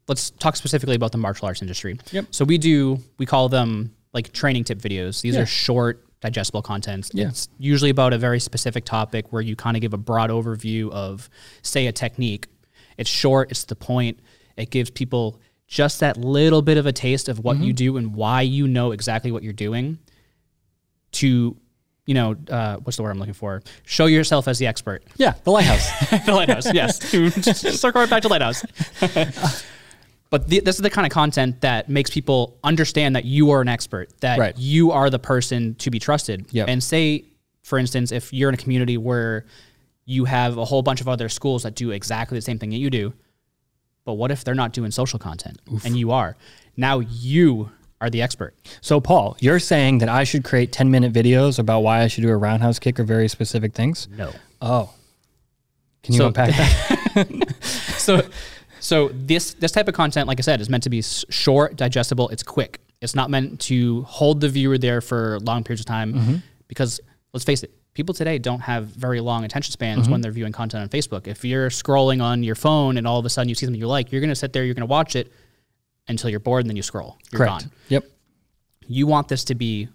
let's 0.07 0.31
talk 0.31 0.55
specifically 0.55 0.95
about 0.95 1.11
the 1.11 1.17
martial 1.17 1.45
arts 1.47 1.61
industry. 1.61 1.99
Yep. 2.11 2.27
So 2.31 2.45
we 2.45 2.57
do 2.57 2.99
we 3.19 3.25
call 3.25 3.47
them 3.49 3.93
like 4.13 4.31
training 4.33 4.63
tip 4.63 4.79
videos. 4.79 5.21
These 5.21 5.35
Yeah. 5.35 5.41
are 5.41 5.45
short, 5.45 6.06
digestible 6.21 6.61
content. 6.61 7.09
Yeah. 7.13 7.27
It's 7.27 7.49
usually 7.57 7.91
about 7.91 8.13
a 8.13 8.17
very 8.17 8.39
specific 8.39 8.85
topic 8.85 9.31
where 9.31 9.41
you 9.41 9.55
kind 9.55 9.77
of 9.77 9.81
give 9.81 9.93
a 9.93 9.97
broad 9.97 10.29
overview 10.29 10.91
of 10.91 11.29
say 11.61 11.87
a 11.87 11.91
technique. 11.91 12.47
It's 12.97 13.09
short, 13.09 13.51
it's 13.51 13.65
the 13.65 13.75
point. 13.75 14.19
It 14.55 14.71
gives 14.71 14.89
people 14.89 15.39
just 15.67 15.99
that 15.99 16.17
little 16.17 16.61
bit 16.61 16.77
of 16.77 16.85
a 16.85 16.93
taste 16.93 17.29
of 17.29 17.39
what 17.39 17.57
you 17.57 17.73
do 17.73 17.97
and 17.97 18.15
why 18.15 18.41
you 18.41 18.67
know 18.67 18.91
exactly 18.91 19.31
what 19.31 19.43
you're 19.43 19.53
doing 19.53 19.99
to 21.11 21.57
you 22.07 22.13
know, 22.13 22.37
uh, 22.49 22.77
what's 22.77 22.95
the 22.95 23.03
word 23.03 23.11
I'm 23.11 23.19
looking 23.19 23.33
for? 23.33 23.61
Show 23.83 24.05
yourself 24.05 24.47
as 24.47 24.59
the 24.59 24.65
expert. 24.65 25.03
Yeah, 25.17 25.33
the 25.43 25.51
lighthouse. 25.51 26.09
the 26.25 26.33
lighthouse, 26.33 26.73
yes. 26.73 26.99
Just 27.09 27.61
circle 27.81 27.99
right 27.99 28.09
back 28.09 28.21
to 28.21 28.29
lighthouse. 28.29 28.63
But 30.29 30.47
the, 30.49 30.59
this 30.59 30.75
is 30.75 30.81
the 30.81 30.89
kind 30.89 31.05
of 31.05 31.11
content 31.11 31.61
that 31.61 31.89
makes 31.89 32.09
people 32.09 32.57
understand 32.63 33.15
that 33.15 33.25
you 33.25 33.51
are 33.51 33.61
an 33.61 33.67
expert, 33.67 34.09
that 34.21 34.39
Right. 34.39 34.57
you 34.57 34.91
are 34.91 35.09
the 35.09 35.19
person 35.19 35.75
to 35.75 35.89
be 35.89 35.99
trusted. 35.99 36.45
Yep. 36.51 36.67
And 36.67 36.83
say, 36.83 37.25
for 37.63 37.77
instance, 37.79 38.11
if 38.11 38.33
you're 38.33 38.49
in 38.49 38.55
a 38.55 38.57
community 38.57 38.97
where 38.97 39.45
you 40.05 40.25
have 40.25 40.57
a 40.57 40.65
whole 40.65 40.81
bunch 40.81 41.01
of 41.01 41.07
other 41.07 41.29
schools 41.29 41.63
that 41.63 41.75
do 41.75 41.91
exactly 41.91 42.37
the 42.37 42.41
same 42.41 42.59
thing 42.59 42.69
that 42.71 42.77
you 42.77 42.89
do, 42.89 43.13
but 44.05 44.13
what 44.13 44.31
if 44.31 44.43
they're 44.43 44.55
not 44.55 44.71
doing 44.73 44.91
social 44.91 45.19
content 45.19 45.59
and 45.83 45.97
you 45.97 46.11
are? 46.11 46.37
Now 46.77 46.99
you 46.99 47.71
are 47.99 48.09
the 48.09 48.21
expert. 48.21 48.53
so, 48.79 49.01
Paul, 49.01 49.35
you're 49.39 49.59
saying 49.59 49.97
that 49.97 50.07
I 50.09 50.23
should 50.23 50.43
create 50.43 50.71
10 50.71 50.91
minute 50.91 51.11
videos 51.11 51.57
about 51.59 51.79
why 51.81 52.03
I 52.03 52.07
should 52.07 52.21
do 52.21 52.29
a 52.29 52.37
roundhouse 52.37 52.79
kick 52.79 52.99
or 52.99 53.03
very 53.03 53.27
specific 53.27 53.73
things? 53.73 54.07
No. 54.15 54.31
Oh. 54.61 54.93
Can 56.03 56.13
you 56.13 56.19
So- 56.19 56.27
unpack 56.27 56.49
that? 57.15 57.53
so 57.97 58.21
so 58.87 59.09
this 59.09 59.53
this 59.55 59.73
type 59.73 59.89
of 59.89 59.93
content 59.93 60.29
like 60.29 60.39
i 60.39 60.41
said 60.41 60.61
is 60.61 60.69
meant 60.69 60.83
to 60.83 60.89
be 60.89 61.01
short 61.01 61.75
digestible. 61.75 62.29
It's 62.29 62.41
quick. 62.41 62.79
It's 63.01 63.15
not 63.15 63.29
meant 63.29 63.59
to 63.71 64.03
hold 64.03 64.39
the 64.39 64.47
viewer 64.47 64.77
there 64.77 65.01
for 65.01 65.39
long 65.41 65.65
periods 65.65 65.81
of 65.81 65.87
time 65.87 66.13
mm-hmm. 66.13 66.35
because 66.69 67.01
let's 67.33 67.43
face 67.43 67.63
it 67.63 67.71
people 67.93 68.15
today 68.15 68.37
don't 68.37 68.61
have 68.61 68.85
very 68.85 69.19
long 69.19 69.43
attention 69.43 69.73
spans 69.73 70.03
mm-hmm. 70.03 70.11
when 70.13 70.21
they're 70.21 70.31
viewing 70.31 70.53
content 70.53 70.83
on 70.83 70.87
facebook. 70.87 71.27
If 71.27 71.43
you're 71.43 71.69
scrolling 71.69 72.23
on 72.23 72.43
your 72.43 72.55
phone 72.55 72.97
and 72.97 73.05
all 73.05 73.19
of 73.19 73.25
a 73.25 73.29
sudden 73.29 73.49
you 73.49 73.55
see 73.55 73.65
something 73.65 73.81
you 73.81 73.87
like 73.87 74.13
you're 74.13 74.21
going 74.21 74.29
to 74.29 74.35
sit 74.35 74.53
there 74.53 74.63
you're 74.63 74.73
going 74.73 74.87
to 74.87 74.93
watch 74.99 75.17
it 75.17 75.33
until 76.07 76.29
you're 76.29 76.39
bored 76.39 76.63
and 76.63 76.69
then 76.69 76.77
you 76.77 76.83
scroll. 76.83 77.17
You're 77.29 77.39
Correct. 77.39 77.63
gone. 77.63 77.71
Yep. 77.89 78.05
you 78.87 79.05
want 79.05 79.27
this 79.27 79.43
to 79.45 79.55
be 79.55 79.89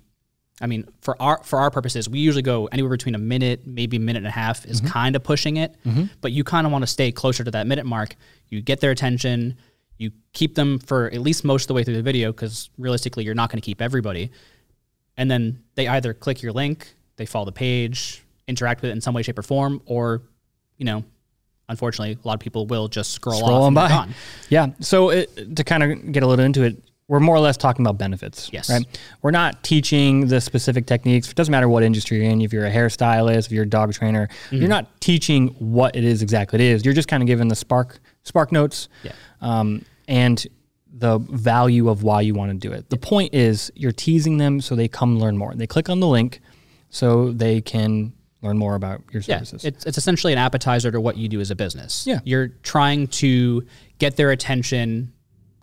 I 0.62 0.66
mean, 0.69 0.88
for 1.00 1.21
our 1.21 1.42
for 1.42 1.59
our 1.59 1.71
purposes, 1.71 2.09
we 2.09 2.21
usually 2.21 2.42
go 2.42 2.66
anywhere 2.66 2.90
between 2.90 3.16
a 3.16 3.19
minute, 3.19 3.66
maybe 3.66 3.97
a 3.97 4.00
minute 4.00 4.19
and 4.19 4.28
a 4.28 4.31
half 4.31 4.64
is 4.64 4.81
mm-hmm. 4.81 4.90
kind 4.90 5.16
of 5.16 5.25
pushing 5.25 5.57
it. 5.57 5.75
Mm-hmm. 5.85 6.04
But 6.21 6.33
you 6.33 6.45
kind 6.45 6.66
of 6.66 6.73
want 6.73 6.83
to 6.83 6.87
stay 6.87 7.11
closer 7.11 7.42
to 7.42 7.50
that 7.50 7.66
minute 7.66 7.85
mark. 7.85 8.14
You 8.49 8.62
get 8.62 8.81
their 8.81 8.92
attention, 8.92 9.57
you 9.99 10.12
keep 10.33 10.54
them 10.54 10.78
for 10.78 11.07
at 11.07 11.21
least 11.21 11.45
most 11.45 11.64
of 11.64 11.69
the 11.69 11.75
way 11.75 11.85
through 11.85 11.97
the 11.97 12.02
video 12.02 12.33
because 12.33 12.71
realistically, 12.78 13.25
you're 13.25 13.35
not 13.35 13.50
going 13.50 13.61
to 13.61 13.64
keep 13.64 13.83
everybody. 13.83 14.31
And 15.16 15.31
then 15.31 15.62
they 15.75 15.88
either 15.88 16.14
click 16.14 16.42
your 16.42 16.52
link, 16.52 16.95
they 17.16 17.26
follow 17.26 17.45
the 17.45 17.52
page, 17.52 18.23
interact 18.47 18.83
with 18.83 18.90
it 18.90 18.92
in 18.92 19.00
some 19.00 19.14
way, 19.14 19.23
shape, 19.23 19.38
or 19.38 19.42
form, 19.42 19.83
or 19.85 20.23
you 20.78 20.85
know, 20.85 21.04
unfortunately, 21.69 22.19
a 22.23 22.26
lot 22.26 22.35
of 22.35 22.40
people 22.40 22.66
will 22.66 22.88
just 22.88 23.11
scroll, 23.11 23.40
Scroll 23.40 23.54
off 23.54 23.66
on 23.66 23.75
by. 23.75 23.88
gone. 23.88 24.14
Yeah. 24.49 24.69
So 24.81 25.11
it, 25.11 25.57
to 25.57 25.64
kind 25.64 25.83
of 25.83 26.12
get 26.12 26.23
a 26.23 26.26
little 26.26 26.45
into 26.45 26.62
it, 26.62 26.83
we're 27.09 27.21
more 27.21 27.37
or 27.37 27.40
less 27.40 27.56
talking 27.56 27.85
about 27.85 27.99
benefits. 27.99 28.49
Yes. 28.52 28.71
Right. 28.71 28.87
We're 29.23 29.32
not 29.32 29.62
teaching 29.62 30.28
the 30.28 30.40
specific 30.40 30.87
techniques. 30.87 31.28
It 31.28 31.35
doesn't 31.37 31.52
matter 31.52 31.68
what 31.68 31.82
industry 31.82 32.18
you're 32.23 32.30
in. 32.30 32.40
If 32.40 32.52
you're 32.52 32.64
a 32.64 32.71
hairstylist, 32.73 33.47
if 33.47 33.52
you're 33.52 33.64
a 33.64 33.68
dog 33.68 33.92
trainer, 33.92 34.28
Mm-hmm. 34.28 34.56
you're 34.56 34.68
not 34.68 35.00
teaching 35.00 35.49
what 35.59 35.94
it 35.97 36.04
is 36.04 36.23
exactly 36.23 36.56
it 36.59 36.64
is. 36.73 36.85
You're 36.85 36.94
just 36.94 37.09
kind 37.09 37.23
of 37.23 37.26
giving 37.26 37.49
the 37.49 37.56
spark 37.56 38.00
spark 38.23 38.52
notes. 38.52 38.88
Yeah. 39.02 39.12
Um, 39.40 39.85
and 40.09 40.44
the 40.94 41.18
value 41.18 41.88
of 41.88 42.02
why 42.02 42.21
you 42.21 42.35
want 42.35 42.52
to 42.52 42.56
do 42.68 42.73
it. 42.73 42.88
The 42.90 42.97
point 42.99 43.35
is 43.35 43.73
you're 43.75 43.92
teasing 43.92 44.37
them 44.38 44.61
so 44.61 44.76
they 44.76 44.88
come 44.88 45.18
learn 45.18 45.37
more. 45.37 45.54
They 45.54 45.66
click 45.66 45.88
on 45.88 46.00
the 46.00 46.06
link 46.06 46.40
so 46.90 47.32
they 47.32 47.61
can 47.61 48.12
learn 48.42 48.59
more 48.59 48.75
about 48.75 49.00
your 49.11 49.23
Yeah, 49.26 49.38
services. 49.38 49.64
it's, 49.64 49.87
it's 49.87 49.99
essentially 49.99 50.32
an 50.32 50.38
appetizer 50.38 50.90
to 50.90 51.00
what 51.00 51.16
you 51.16 51.28
do 51.28 51.40
as 51.40 51.50
a 51.50 51.56
business. 51.56 52.06
Yeah. 52.06 52.21
You're 52.25 52.49
trying 52.62 53.06
to 53.09 53.64
get 53.99 54.16
their 54.16 54.30
attention, 54.32 55.12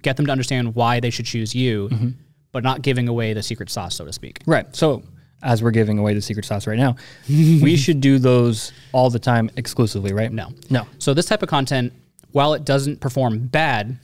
get 0.02 0.18
them 0.18 0.26
to 0.26 0.32
understand 0.32 0.76
why 0.76 1.00
they 1.00 1.10
should 1.10 1.26
choose 1.26 1.54
you, 1.56 1.90
Mm-hmm. 1.90 2.10
but 2.52 2.64
not 2.64 2.82
giving 2.82 3.08
away 3.08 3.34
the 3.34 3.44
secret 3.44 3.70
sauce, 3.70 3.96
so 3.96 4.06
to 4.06 4.14
speak. 4.14 4.42
Right. 4.46 4.74
So 4.76 5.04
as 5.44 5.62
we're 5.64 5.72
giving 5.72 5.98
away 6.00 6.14
the 6.14 6.22
secret 6.22 6.46
sauce 6.46 6.68
right 6.68 6.78
now, 6.78 6.96
we 7.30 7.76
should 7.78 8.02
do 8.02 8.20
those 8.20 8.72
all 8.92 9.10
the 9.10 9.20
time 9.20 9.50
exclusively, 9.56 10.14
right? 10.14 10.32
No. 10.32 10.50
No. 10.70 10.86
So 10.98 11.14
this 11.14 11.26
type 11.28 11.44
of 11.44 11.50
content, 11.50 11.94
while 12.32 12.54
it 12.54 12.66
doesn't 12.66 13.00
perform 13.00 13.48
bad, 13.48 13.98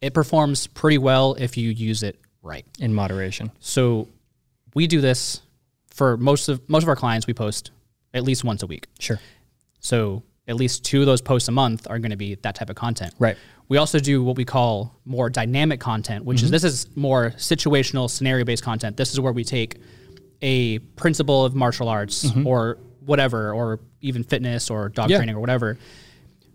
it 0.00 0.14
performs 0.14 0.66
pretty 0.66 0.98
well 0.98 1.34
if 1.34 1.56
you 1.56 1.70
use 1.70 2.02
it 2.02 2.18
right. 2.42 2.64
In 2.78 2.94
moderation. 2.94 3.50
So 3.60 4.08
we 4.74 4.86
do 4.86 5.00
this 5.00 5.42
for 5.88 6.16
most 6.16 6.48
of 6.48 6.66
most 6.70 6.84
of 6.84 6.88
our 6.88 6.96
clients 6.96 7.26
we 7.26 7.34
post 7.34 7.70
at 8.14 8.24
least 8.24 8.42
once 8.44 8.62
a 8.62 8.66
week. 8.66 8.86
Sure. 8.98 9.20
So 9.80 10.22
at 10.48 10.56
least 10.56 10.84
two 10.84 11.00
of 11.00 11.06
those 11.06 11.20
posts 11.20 11.48
a 11.48 11.52
month 11.52 11.86
are 11.90 11.98
going 11.98 12.10
to 12.12 12.16
be 12.16 12.36
that 12.36 12.54
type 12.54 12.70
of 12.70 12.76
content. 12.76 13.14
Right. 13.18 13.36
We 13.70 13.76
also 13.76 14.00
do 14.00 14.24
what 14.24 14.36
we 14.36 14.44
call 14.44 14.98
more 15.04 15.30
dynamic 15.30 15.78
content, 15.78 16.24
which 16.24 16.38
is 16.42 16.48
mm-hmm. 16.48 16.52
this 16.54 16.64
is 16.64 16.88
more 16.96 17.30
situational, 17.36 18.10
scenario 18.10 18.44
based 18.44 18.64
content. 18.64 18.96
This 18.96 19.12
is 19.12 19.20
where 19.20 19.32
we 19.32 19.44
take 19.44 19.76
a 20.42 20.80
principle 20.96 21.44
of 21.44 21.54
martial 21.54 21.88
arts 21.88 22.24
mm-hmm. 22.24 22.48
or 22.48 22.78
whatever, 23.06 23.54
or 23.54 23.78
even 24.00 24.24
fitness 24.24 24.70
or 24.70 24.88
dog 24.88 25.08
Yeah. 25.08 25.18
training 25.18 25.36
or 25.36 25.40
whatever. 25.40 25.78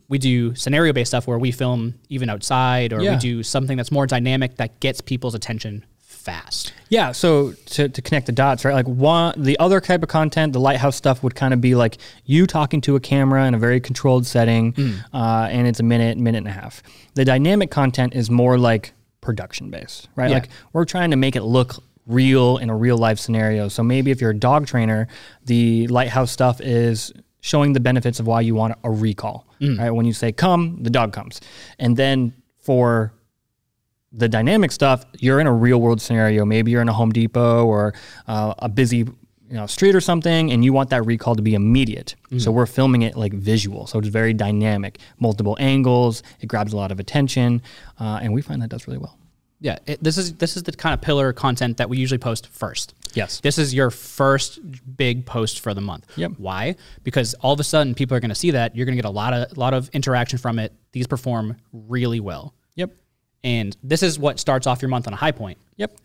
We 0.10 0.18
do 0.18 0.56
scenario 0.56 0.92
based 0.92 1.12
stuff 1.12 1.26
where 1.26 1.40
we 1.40 1.54
film 1.54 1.96
even 2.10 2.30
outside, 2.30 2.92
or 2.92 3.02
Yeah. 3.02 3.14
we 3.14 3.20
do 3.20 3.44
something 3.44 3.78
that's 3.78 3.94
more 3.94 4.06
dynamic 4.06 4.58
that 4.58 4.82
gets 4.82 5.00
people's 5.00 5.36
attention 5.36 5.86
fast. 6.26 6.74
Yeah, 6.90 7.12
so 7.12 7.54
to, 7.68 7.88
to 7.88 8.02
connect 8.02 8.26
the 8.26 8.32
dots, 8.32 8.66
right? 8.66 8.74
Like 8.74 8.88
one, 8.88 9.42
the 9.42 9.58
other 9.60 9.80
type 9.80 10.04
of 10.04 10.10
content, 10.10 10.54
the 10.54 10.60
lighthouse 10.60 10.96
stuff 10.96 11.24
would 11.24 11.36
kind 11.36 11.54
of 11.54 11.62
be 11.62 11.76
like 11.76 11.98
you 12.26 12.48
talking 12.48 12.82
to 12.82 12.96
a 12.96 13.00
camera 13.00 13.46
in 13.46 13.54
a 13.54 13.60
very 13.60 13.80
controlled 13.80 14.26
setting, 14.26 14.74
uh, 15.14 15.48
and 15.50 15.68
it's 15.68 15.80
a 15.80 15.84
minute, 15.84 16.18
minute 16.18 16.40
and 16.40 16.48
a 16.48 16.52
half. 16.52 16.84
The 17.14 17.24
dynamic 17.24 17.72
content 17.72 18.16
is 18.16 18.30
more 18.30 18.58
like 18.58 18.94
production 19.22 19.70
based, 19.70 20.10
right? 20.16 20.30
Yeah. 20.30 20.38
Like 20.38 20.50
we're 20.74 20.86
trying 20.86 21.12
to 21.12 21.18
make 21.18 21.36
it 21.36 21.44
look 21.44 21.76
real 22.08 22.58
in 22.58 22.70
a 22.70 22.76
real 22.76 22.98
life 22.98 23.20
scenario. 23.20 23.68
So 23.68 23.84
maybe 23.84 24.12
if 24.12 24.20
you're 24.22 24.32
a 24.32 24.38
dog 24.38 24.68
trainer, 24.68 25.08
the 25.46 25.88
lighthouse 25.88 26.32
stuff 26.32 26.60
is 26.62 27.14
showing 27.42 27.74
the 27.74 27.80
benefits 27.80 28.20
of 28.20 28.28
why 28.28 28.42
you 28.42 28.56
want 28.56 28.76
a 28.84 28.90
recall, 28.92 29.48
right? 29.78 29.92
When 29.92 30.06
you 30.06 30.14
say 30.14 30.32
come, 30.32 30.82
the 30.82 30.90
dog 30.90 31.14
comes. 31.14 31.42
And 31.78 31.96
then 31.96 32.34
for 32.60 33.14
the 34.18 34.30
dynamic 34.30 34.72
stuff, 34.72 35.06
you're 35.20 35.40
in 35.40 35.48
a 35.48 35.54
real 35.54 35.82
world 35.82 36.02
scenario. 36.02 36.46
Maybe 36.46 36.72
you're 36.72 36.82
in 36.82 36.90
a 36.90 36.94
Home 36.94 37.12
Depot 37.12 37.66
or 37.66 37.94
uh, 38.28 38.54
a 38.60 38.70
busy 38.70 38.98
you 38.98 39.58
know 39.58 39.68
street 39.68 39.96
or 39.96 40.02
something, 40.02 40.52
and 40.52 40.64
you 40.66 40.74
want 40.74 40.90
that 40.90 41.06
recall 41.06 41.36
to 41.36 41.42
be 41.42 41.54
immediate. 41.54 42.16
So 42.38 42.52
we're 42.52 42.66
filming 42.66 43.04
it 43.04 43.16
like 43.16 43.34
visual, 43.34 43.88
so 43.88 44.00
it's 44.00 44.08
very 44.08 44.34
dynamic, 44.34 45.00
multiple 45.20 45.56
angles. 45.60 46.24
It 46.42 46.48
grabs 46.48 46.74
a 46.74 46.78
lot 46.78 46.92
of 46.92 47.00
attention, 47.00 47.62
uh, 48.00 48.20
and 48.22 48.34
we 48.34 48.42
find 48.42 48.62
that 48.62 48.70
does 48.70 48.88
really 48.88 48.98
well. 48.98 49.18
Yeah, 49.62 49.78
it, 49.86 50.04
this 50.04 50.18
is 50.18 50.34
this 50.34 50.58
is 50.58 50.64
the 50.64 50.74
kind 50.74 50.94
of 50.94 51.02
pillar 51.02 51.32
content 51.32 51.78
that 51.78 51.90
we 51.90 51.98
usually 51.98 52.18
post 52.18 52.48
first. 52.48 52.94
Yes. 53.14 53.40
This 53.40 53.58
is 53.58 53.74
your 53.74 53.90
first 53.90 54.60
big 54.98 55.26
post 55.26 55.62
for 55.62 55.74
the 55.74 55.80
month. 55.82 56.06
Yep. 56.18 56.34
Why? 56.38 56.76
Because 57.04 57.34
all 57.36 57.54
of 57.54 57.60
a 57.60 57.64
sudden 57.64 57.96
people 57.96 58.18
are 58.18 58.20
going 58.20 58.30
to 58.30 58.36
see 58.36 58.52
that 58.52 58.76
you're 58.76 58.86
going 58.86 58.98
to 58.98 59.02
get 59.02 59.08
a 59.08 59.12
lot 59.12 59.34
of 59.34 59.56
a 59.56 59.60
lot 59.60 59.74
of 59.74 59.90
interaction 59.90 60.38
from 60.38 60.60
it. 60.60 60.74
These 60.92 61.08
perform 61.08 61.56
really 61.72 62.20
well. 62.20 62.54
Yep. 62.76 62.92
And 63.46 63.78
this 63.84 64.02
is 64.02 64.18
what 64.18 64.40
starts 64.40 64.66
off 64.66 64.82
your 64.82 64.90
month 64.90 65.06
on 65.08 65.14
a 65.14 65.16
high 65.16 65.32
point. 65.32 65.60
Yep. 65.78 65.98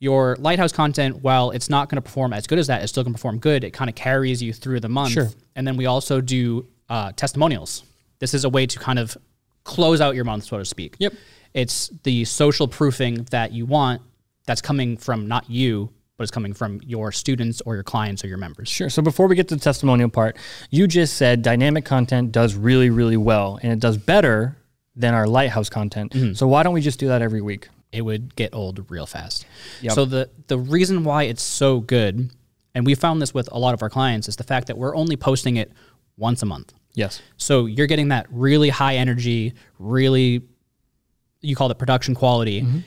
Your 0.00 0.36
lighthouse 0.40 0.72
content, 0.72 1.22
while 1.22 1.52
it's 1.52 1.70
not 1.70 1.88
going 1.88 1.96
to 1.96 2.02
perform 2.02 2.32
as 2.32 2.48
good 2.48 2.58
as 2.58 2.66
that, 2.66 2.82
it's 2.82 2.90
still 2.90 3.04
going 3.04 3.14
to 3.14 3.18
perform 3.18 3.38
good. 3.38 3.62
It 3.62 3.70
kind 3.70 3.88
of 3.88 3.94
carries 3.94 4.42
you 4.42 4.52
through 4.52 4.80
the 4.80 4.88
month. 4.88 5.12
Sure. 5.12 5.28
And 5.54 5.64
then 5.64 5.76
we 5.76 5.86
also 5.86 6.20
do 6.20 6.66
uh, 6.88 7.12
testimonials. 7.12 7.84
This 8.18 8.34
is 8.34 8.44
a 8.44 8.48
way 8.48 8.66
to 8.66 8.78
kind 8.80 8.98
of 8.98 9.16
close 9.62 10.00
out 10.00 10.16
your 10.16 10.24
month, 10.24 10.42
so 10.42 10.58
to 10.58 10.64
speak. 10.64 10.96
Yep. 10.98 11.14
It's 11.54 11.88
the 12.02 12.24
social 12.24 12.66
proofing 12.66 13.28
that 13.30 13.52
you 13.52 13.64
want 13.64 14.02
that's 14.46 14.60
coming 14.60 14.96
from 14.96 15.28
not 15.28 15.48
you, 15.48 15.88
but 16.16 16.24
it's 16.24 16.32
coming 16.32 16.52
from 16.52 16.80
your 16.84 17.12
students 17.12 17.60
or 17.64 17.74
your 17.74 17.84
clients 17.84 18.24
or 18.24 18.26
your 18.26 18.38
members. 18.38 18.68
Sure. 18.68 18.90
So 18.90 19.02
before 19.02 19.28
we 19.28 19.36
get 19.36 19.46
to 19.48 19.54
the 19.54 19.60
testimonial 19.60 20.08
part, 20.08 20.36
you 20.70 20.88
just 20.88 21.16
said 21.16 21.42
dynamic 21.42 21.84
content 21.84 22.32
does 22.32 22.56
really, 22.56 22.90
really 22.90 23.16
well, 23.16 23.60
and 23.62 23.72
it 23.72 23.78
does 23.78 23.98
better 23.98 24.56
than 24.94 25.14
our 25.14 25.26
lighthouse 25.26 25.68
content. 25.68 26.12
Mm-hmm. 26.12 26.34
So 26.34 26.46
why 26.46 26.62
don't 26.62 26.74
we 26.74 26.80
just 26.80 26.98
do 26.98 27.08
that 27.08 27.22
every 27.22 27.40
week? 27.40 27.68
it 27.92 28.00
would 28.02 28.34
get 28.34 28.54
old 28.54 28.90
real 28.90 29.06
fast. 29.06 29.46
Yep. 29.82 29.92
So 29.92 30.04
the 30.04 30.30
the 30.48 30.58
reason 30.58 31.04
why 31.04 31.24
it's 31.24 31.42
so 31.42 31.80
good, 31.80 32.30
and 32.74 32.86
we 32.86 32.94
found 32.94 33.20
this 33.22 33.34
with 33.34 33.48
a 33.52 33.58
lot 33.58 33.74
of 33.74 33.82
our 33.82 33.90
clients, 33.90 34.28
is 34.28 34.36
the 34.36 34.44
fact 34.44 34.66
that 34.66 34.78
we're 34.78 34.96
only 34.96 35.16
posting 35.16 35.56
it 35.56 35.70
once 36.16 36.42
a 36.42 36.46
month. 36.46 36.72
Yes. 36.94 37.20
So 37.36 37.66
you're 37.66 37.86
getting 37.86 38.08
that 38.08 38.26
really 38.30 38.70
high 38.70 38.96
energy, 38.96 39.52
really 39.78 40.42
you 41.40 41.56
call 41.56 41.70
it 41.70 41.78
production 41.78 42.14
quality, 42.14 42.62
mm-hmm. 42.62 42.78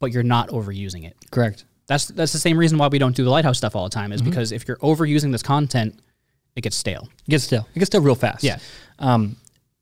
but 0.00 0.10
you're 0.12 0.22
not 0.22 0.48
overusing 0.48 1.06
it. 1.06 1.16
Correct. 1.30 1.64
That's 1.86 2.06
that's 2.06 2.32
the 2.32 2.38
same 2.38 2.58
reason 2.58 2.78
why 2.78 2.88
we 2.88 2.98
don't 2.98 3.14
do 3.14 3.22
the 3.22 3.30
lighthouse 3.30 3.58
stuff 3.58 3.76
all 3.76 3.84
the 3.84 3.90
time, 3.90 4.12
is 4.12 4.20
mm-hmm. 4.20 4.30
because 4.30 4.50
if 4.50 4.66
you're 4.66 4.78
overusing 4.78 5.30
this 5.30 5.44
content, 5.44 6.00
it 6.56 6.62
gets 6.62 6.76
stale. 6.76 7.08
It 7.26 7.30
gets 7.30 7.44
stale. 7.44 7.68
It 7.74 7.78
gets 7.78 7.90
stale 7.90 8.00
real 8.00 8.16
fast. 8.16 8.42
Yeah. 8.42 8.58
Um, 8.98 9.36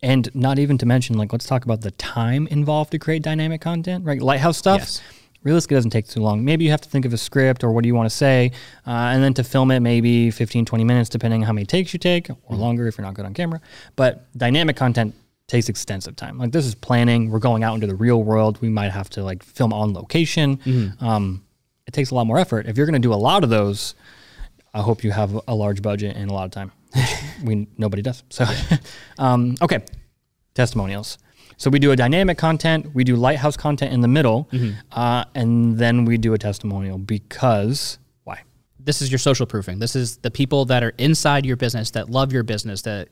and 0.05 0.33
not 0.35 0.59
even 0.59 0.77
to 0.79 0.87
mention, 0.87 1.17
like, 1.17 1.33
let's 1.33 1.47
talk 1.47 1.65
about 1.65 1.81
the 1.81 1.91
time 1.93 2.47
involved 2.49 2.91
to 2.91 2.99
create 2.99 3.23
dynamic 3.23 3.63
content, 3.63 4.05
right? 4.05 4.21
Lighthouse 4.21 4.59
stuff. 4.59 4.81
Yes. 4.81 5.03
Realistically, 5.43 5.77
doesn't 5.77 5.91
take 5.91 6.07
too 6.07 6.21
long. 6.21 6.45
Maybe 6.45 6.65
you 6.65 6.71
have 6.71 6.81
to 6.83 6.89
think 6.89 7.05
of 7.05 7.13
a 7.13 7.19
script 7.19 7.65
or 7.65 7.73
what 7.73 7.83
do 7.83 7.87
you 7.87 7.95
want 7.95 8.09
to 8.09 8.15
say, 8.15 8.53
uh, 8.87 8.91
and 9.13 9.23
then 9.23 9.35
to 9.35 9.45
film 9.45 9.71
it, 9.71 9.81
maybe 9.81 10.31
15, 10.31 10.65
20 10.65 10.85
minutes, 10.85 11.09
depending 11.09 11.43
on 11.43 11.47
how 11.47 11.53
many 11.53 11.67
takes 11.67 11.93
you 11.93 11.99
take, 11.99 12.29
or 12.31 12.57
longer 12.57 12.87
if 12.87 12.97
you're 12.97 13.05
not 13.05 13.15
good 13.15 13.25
on 13.25 13.35
camera. 13.35 13.61
But 13.97 14.31
dynamic 14.37 14.77
content 14.77 15.15
takes 15.47 15.69
extensive 15.69 16.17
time. 16.17 16.39
Like, 16.39 16.53
this 16.53 16.67
is 16.67 16.75
planning. 16.75 17.31
We're 17.31 17.39
going 17.39 17.63
out 17.63 17.75
into 17.75 17.87
the 17.87 17.95
real 17.95 18.23
world. 18.23 18.61
We 18.61 18.69
might 18.69 18.93
have 18.93 19.09
to, 19.11 19.23
like, 19.23 19.43
film 19.43 19.73
on 19.73 19.93
location. 19.95 20.61
Um, 21.01 21.45
it 21.87 21.93
takes 21.93 22.11
a 22.11 22.15
lot 22.15 22.27
more 22.27 22.39
effort. 22.39 22.67
If 22.67 22.77
you're 22.79 22.87
going 22.87 23.01
to 23.01 23.07
do 23.07 23.13
a 23.13 23.17
lot 23.17 23.45
of 23.45 23.51
those, 23.51 23.95
I 24.73 24.81
hope 24.81 25.05
you 25.05 25.13
have 25.13 25.39
a 25.47 25.55
large 25.55 25.83
budget 25.83 26.17
and 26.17 26.31
a 26.31 26.35
lot 26.35 26.45
of 26.47 26.51
time, 26.51 26.73
we 27.43 27.69
nobody 27.77 28.03
does. 28.03 28.23
So, 28.31 28.47
um, 29.19 29.57
okay, 29.63 29.85
testimonials. 30.55 31.19
So 31.57 31.71
we 31.71 31.79
do 31.79 31.93
a 31.93 31.97
dynamic 31.97 32.37
content, 32.37 32.95
we 32.95 33.05
do 33.05 33.17
lighthouse 33.17 33.57
content 33.57 33.93
in 33.93 34.01
the 34.01 34.09
middle, 34.09 34.49
uh, 34.91 35.25
and 35.35 35.79
then 35.79 36.05
we 36.05 36.19
do 36.19 36.35
a 36.35 36.39
testimonial 36.39 36.99
because 36.99 37.99
why? 38.25 38.43
this 38.81 39.01
is 39.01 39.11
your 39.11 39.21
social 39.21 39.47
proofing. 39.47 39.79
This 39.79 39.95
is 39.95 40.17
the 40.19 40.31
people 40.31 40.65
that 40.67 40.83
are 40.83 40.93
inside 40.99 41.47
your 41.47 41.57
business 41.57 41.93
that 41.93 42.11
love 42.11 42.33
your 42.33 42.43
business 42.43 42.83
that 42.83 43.09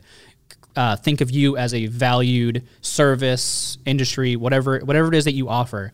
uh, 0.75 0.97
think 0.97 1.21
of 1.21 1.31
you 1.31 1.57
as 1.57 1.73
a 1.75 1.87
valued 1.87 2.67
service 2.81 3.79
industry, 3.85 4.37
whatever 4.37 4.81
whatever 4.81 5.09
it 5.09 5.15
is 5.15 5.25
that 5.25 5.35
you 5.35 5.49
offer, 5.49 5.93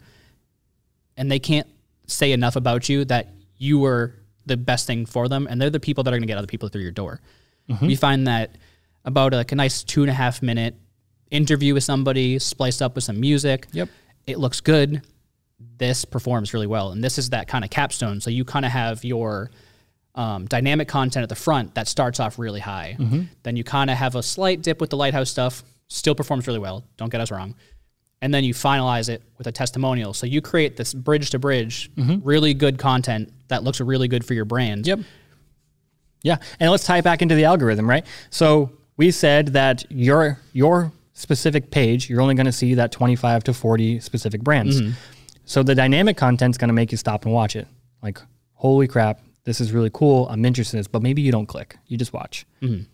and 1.16 1.30
they 1.30 1.38
can't 1.38 1.66
say 2.07 2.33
enough 2.33 2.57
about 2.57 2.88
you 2.88 3.04
that 3.04 3.28
you 3.59 3.78
were 3.78 4.14
the 4.47 4.57
best 4.57 4.87
thing 4.87 5.04
for 5.04 5.28
them, 5.28 5.47
and 5.49 5.61
they're 5.61 5.71
the 5.71 5.80
people 5.80 6.04
that 6.04 6.11
are 6.11 6.16
going 6.16 6.23
to 6.23 6.26
get 6.26 6.38
other 6.38 6.47
people 6.47 6.68
through 6.68 6.83
your 6.83 6.92
door. 6.92 7.21
We 7.68 7.75
mm-hmm. 7.75 7.94
find 7.94 8.26
that 8.26 8.56
about 9.04 9.32
like 9.32 9.52
a 9.52 9.56
nice 9.56 9.82
two 9.82 10.02
and 10.02 10.10
a 10.10 10.14
half 10.14 10.42
minute 10.42 10.75
interview 11.30 11.75
with 11.75 11.84
somebody, 11.84 12.38
spliced 12.38 12.82
up 12.82 12.94
with 12.94 13.04
some 13.04 13.20
music. 13.20 13.66
Yep. 13.72 13.88
it 14.26 14.38
looks 14.38 14.60
good. 14.60 15.02
This 15.76 16.04
performs 16.04 16.54
really 16.54 16.66
well, 16.66 16.92
and 16.92 17.02
this 17.02 17.18
is 17.18 17.30
that 17.30 17.48
kind 17.48 17.64
of 17.64 17.70
capstone. 17.70 18.20
So 18.20 18.30
you 18.30 18.44
kind 18.44 18.64
of 18.64 18.72
have 18.72 19.04
your 19.04 19.50
um, 20.14 20.46
dynamic 20.46 20.88
content 20.88 21.22
at 21.22 21.28
the 21.28 21.37
front 21.37 21.75
that 21.75 21.88
starts 21.88 22.20
off 22.20 22.38
really 22.38 22.60
high. 22.60 22.96
Mm-hmm. 22.98 23.22
Then 23.42 23.56
you 23.56 23.64
kind 23.64 23.90
of 23.90 23.96
have 23.96 24.14
a 24.14 24.22
slight 24.22 24.62
dip 24.62 24.80
with 24.80 24.90
the 24.90 24.96
lighthouse 24.96 25.30
stuff, 25.30 25.62
still 25.88 26.14
performs 26.14 26.46
really 26.46 26.58
well. 26.58 26.84
Don't 26.96 27.10
get 27.10 27.20
us 27.20 27.30
wrong. 27.30 27.54
And 28.20 28.34
then 28.34 28.42
you 28.42 28.52
finalize 28.52 29.08
it 29.08 29.22
with 29.38 29.46
a 29.46 29.52
testimonial. 29.52 30.12
So 30.12 30.26
you 30.26 30.42
create 30.42 30.76
this 30.76 30.92
bridge 30.92 31.30
to 31.30 31.38
bridge, 31.38 31.90
mm-hmm. 31.94 32.26
really 32.26 32.52
good 32.52 32.78
content 32.78 33.32
that 33.46 33.62
looks 33.62 33.80
really 33.80 34.08
good 34.08 34.25
for 34.25 34.34
your 34.34 34.44
brand. 34.44 34.87
Yep. 34.87 35.00
Yeah, 36.22 36.38
and 36.58 36.70
let's 36.70 36.84
tie 36.84 36.98
it 36.98 37.04
back 37.04 37.22
into 37.22 37.34
the 37.34 37.44
algorithm, 37.44 37.88
right? 37.88 38.04
So 38.30 38.70
we 38.96 39.10
said 39.10 39.48
that 39.48 39.84
your 39.90 40.38
your 40.52 40.92
specific 41.14 41.70
page, 41.70 42.08
you're 42.08 42.20
only 42.20 42.34
going 42.34 42.46
to 42.46 42.52
see 42.52 42.75
that 42.75 42.92
25 42.92 43.44
to 43.44 43.54
40 43.54 44.00
specific 44.00 44.40
brands. 44.42 44.80
Mm-hmm. 44.80 44.92
So 45.44 45.62
the 45.62 45.75
dynamic 45.75 46.16
content's 46.16 46.58
going 46.58 46.68
to 46.68 46.75
make 46.75 46.92
you 46.92 46.98
stop 46.98 47.25
and 47.25 47.34
watch 47.34 47.56
it. 47.56 47.66
Like, 48.02 48.20
holy 48.52 48.87
crap, 48.87 49.20
this 49.44 49.60
is 49.60 49.72
really 49.72 49.90
cool. 49.92 50.28
I'm 50.28 50.44
interested 50.44 50.76
in 50.76 50.80
this, 50.80 50.87
but 50.87 51.02
maybe 51.02 51.22
you 51.22 51.32
don't 51.32 51.46
click. 51.46 51.76
You 51.87 51.96
just 51.96 52.12
watch. 52.12 52.46
Mm-hmm. 52.62 52.84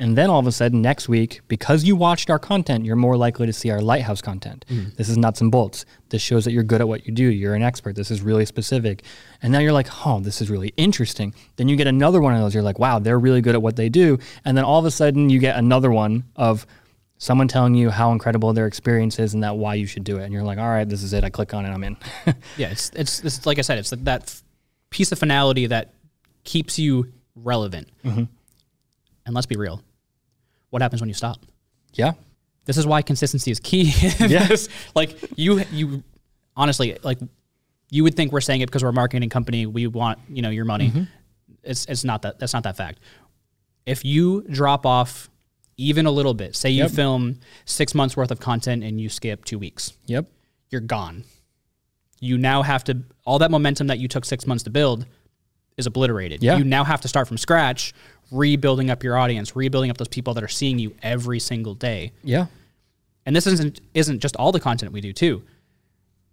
And 0.00 0.16
then 0.16 0.30
all 0.30 0.38
of 0.38 0.46
a 0.46 0.52
sudden, 0.52 0.80
next 0.80 1.08
week, 1.08 1.40
because 1.48 1.82
you 1.82 1.96
watched 1.96 2.30
our 2.30 2.38
content, 2.38 2.84
you're 2.84 2.94
more 2.94 3.16
likely 3.16 3.46
to 3.46 3.52
see 3.52 3.70
our 3.70 3.80
lighthouse 3.80 4.22
content. 4.22 4.64
Mm-hmm. 4.70 4.90
This 4.96 5.08
is 5.08 5.16
nuts 5.16 5.40
and 5.40 5.50
bolts. 5.50 5.84
This 6.10 6.22
shows 6.22 6.44
that 6.44 6.52
you're 6.52 6.62
good 6.62 6.80
at 6.80 6.86
what 6.86 7.04
you 7.04 7.12
do. 7.12 7.24
You're 7.24 7.56
an 7.56 7.64
expert. 7.64 7.96
This 7.96 8.12
is 8.12 8.22
really 8.22 8.46
specific. 8.46 9.02
And 9.42 9.52
now 9.52 9.58
you're 9.58 9.72
like, 9.72 9.88
oh, 10.06 10.20
this 10.20 10.40
is 10.40 10.50
really 10.50 10.72
interesting. 10.76 11.34
Then 11.56 11.68
you 11.68 11.74
get 11.74 11.88
another 11.88 12.20
one 12.20 12.32
of 12.32 12.40
those. 12.40 12.54
You're 12.54 12.62
like, 12.62 12.78
wow, 12.78 13.00
they're 13.00 13.18
really 13.18 13.40
good 13.40 13.56
at 13.56 13.62
what 13.62 13.74
they 13.74 13.88
do. 13.88 14.18
And 14.44 14.56
then 14.56 14.64
all 14.64 14.78
of 14.78 14.84
a 14.84 14.90
sudden, 14.92 15.30
you 15.30 15.40
get 15.40 15.56
another 15.56 15.90
one 15.90 16.22
of 16.36 16.64
someone 17.18 17.48
telling 17.48 17.74
you 17.74 17.90
how 17.90 18.12
incredible 18.12 18.52
their 18.52 18.68
experience 18.68 19.18
is 19.18 19.34
and 19.34 19.42
that 19.42 19.56
why 19.56 19.74
you 19.74 19.86
should 19.86 20.04
do 20.04 20.18
it. 20.18 20.24
And 20.24 20.32
you're 20.32 20.44
like, 20.44 20.58
all 20.58 20.68
right, 20.68 20.88
this 20.88 21.02
is 21.02 21.12
it. 21.12 21.24
I 21.24 21.30
click 21.30 21.52
on 21.52 21.66
it. 21.66 21.70
I'm 21.70 21.82
in. 21.84 21.96
Yeah, 22.56 22.70
it's 22.70 22.90
it's, 22.94 23.24
it's 23.24 23.46
like 23.46 23.58
I 23.58 23.62
said, 23.62 23.78
it's 23.78 23.90
that 23.90 24.22
f- 24.22 24.44
piece 24.90 25.10
of 25.10 25.18
finality 25.18 25.66
that 25.66 25.92
keeps 26.44 26.78
you 26.78 27.12
relevant. 27.34 27.88
Mm-hmm. 28.04 28.24
And 29.26 29.34
let's 29.34 29.46
be 29.46 29.56
real, 29.56 29.82
what 30.70 30.82
happens 30.82 31.00
when 31.00 31.08
you 31.08 31.14
stop? 31.14 31.38
yeah. 31.94 32.12
This 32.64 32.76
is 32.76 32.86
why 32.86 33.00
consistency 33.00 33.50
is 33.50 33.60
key. 33.60 33.84
yes, 34.20 34.68
like 34.94 35.16
you 35.38 35.62
you 35.72 36.02
honestly 36.54 36.98
like 37.02 37.18
you 37.88 38.02
would 38.02 38.14
think 38.14 38.30
we're 38.30 38.42
saying 38.42 38.60
it 38.60 38.66
because 38.66 38.82
we're 38.82 38.90
a 38.90 38.92
marketing 38.92 39.30
company. 39.30 39.64
We 39.64 39.86
want 39.86 40.18
you 40.28 40.42
know 40.42 40.50
your 40.50 40.66
money. 40.66 40.88
Mm-hmm. 40.90 41.04
It's 41.62 41.86
it's 41.86 42.04
not 42.04 42.20
that 42.22 42.38
that's 42.38 42.52
not 42.52 42.64
that 42.64 42.76
fact. 42.76 42.98
If 43.86 44.04
you 44.04 44.42
drop 44.50 44.84
off 44.84 45.30
even 45.78 46.04
a 46.04 46.10
little 46.10 46.34
bit, 46.34 46.54
say 46.56 46.68
you 46.68 46.82
Yep. 46.82 46.90
film 46.90 47.40
six 47.64 47.94
months 47.94 48.18
worth 48.18 48.30
of 48.30 48.38
content 48.38 48.84
and 48.84 49.00
you 49.00 49.08
skip 49.08 49.46
two 49.46 49.58
weeks, 49.58 49.94
Yep. 50.04 50.26
you're 50.68 50.82
gone. 50.82 51.24
You 52.20 52.36
now 52.36 52.62
have 52.62 52.84
to 52.84 52.98
all 53.24 53.38
that 53.38 53.50
momentum 53.50 53.86
that 53.86 53.98
you 53.98 54.08
took 54.08 54.26
six 54.26 54.46
months 54.46 54.64
to 54.64 54.70
build 54.70 55.06
is 55.78 55.86
obliterated. 55.86 56.42
Yeah. 56.42 56.58
You 56.58 56.64
now 56.64 56.84
have 56.84 57.00
to 57.02 57.08
start 57.08 57.28
from 57.28 57.38
scratch, 57.38 57.94
rebuilding 58.30 58.90
up 58.90 59.02
your 59.02 59.16
audience, 59.16 59.56
rebuilding 59.56 59.90
up 59.90 59.96
those 59.96 60.08
people 60.08 60.34
that 60.34 60.44
are 60.44 60.48
seeing 60.48 60.78
you 60.78 60.94
every 61.02 61.38
single 61.38 61.74
day. 61.74 62.12
Yeah. 62.22 62.46
And 63.24 63.34
this 63.34 63.46
isn't 63.46 63.80
isn't 63.94 64.20
just 64.20 64.36
all 64.36 64.52
the 64.52 64.60
content 64.60 64.92
we 64.92 65.00
do 65.00 65.12
too. 65.12 65.42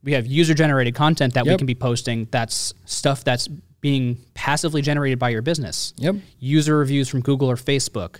We 0.04 0.14
have 0.14 0.28
user 0.28 0.54
generated 0.54 0.96
content 0.96 1.34
that 1.34 1.46
we 1.46 1.58
can 1.58 1.66
be 1.66 1.76
posting. 1.76 2.28
That's 2.32 2.74
stuff 2.86 3.24
that's 3.24 3.48
being 3.82 4.18
passively 4.34 4.82
generated 4.82 5.20
by 5.20 5.30
your 5.30 5.42
business. 5.42 5.94
Yep. 5.98 6.16
User 6.40 6.78
reviews 6.78 7.10
from 7.10 7.22
Google 7.22 7.50
or 7.50 7.56
Facebook, 7.56 8.20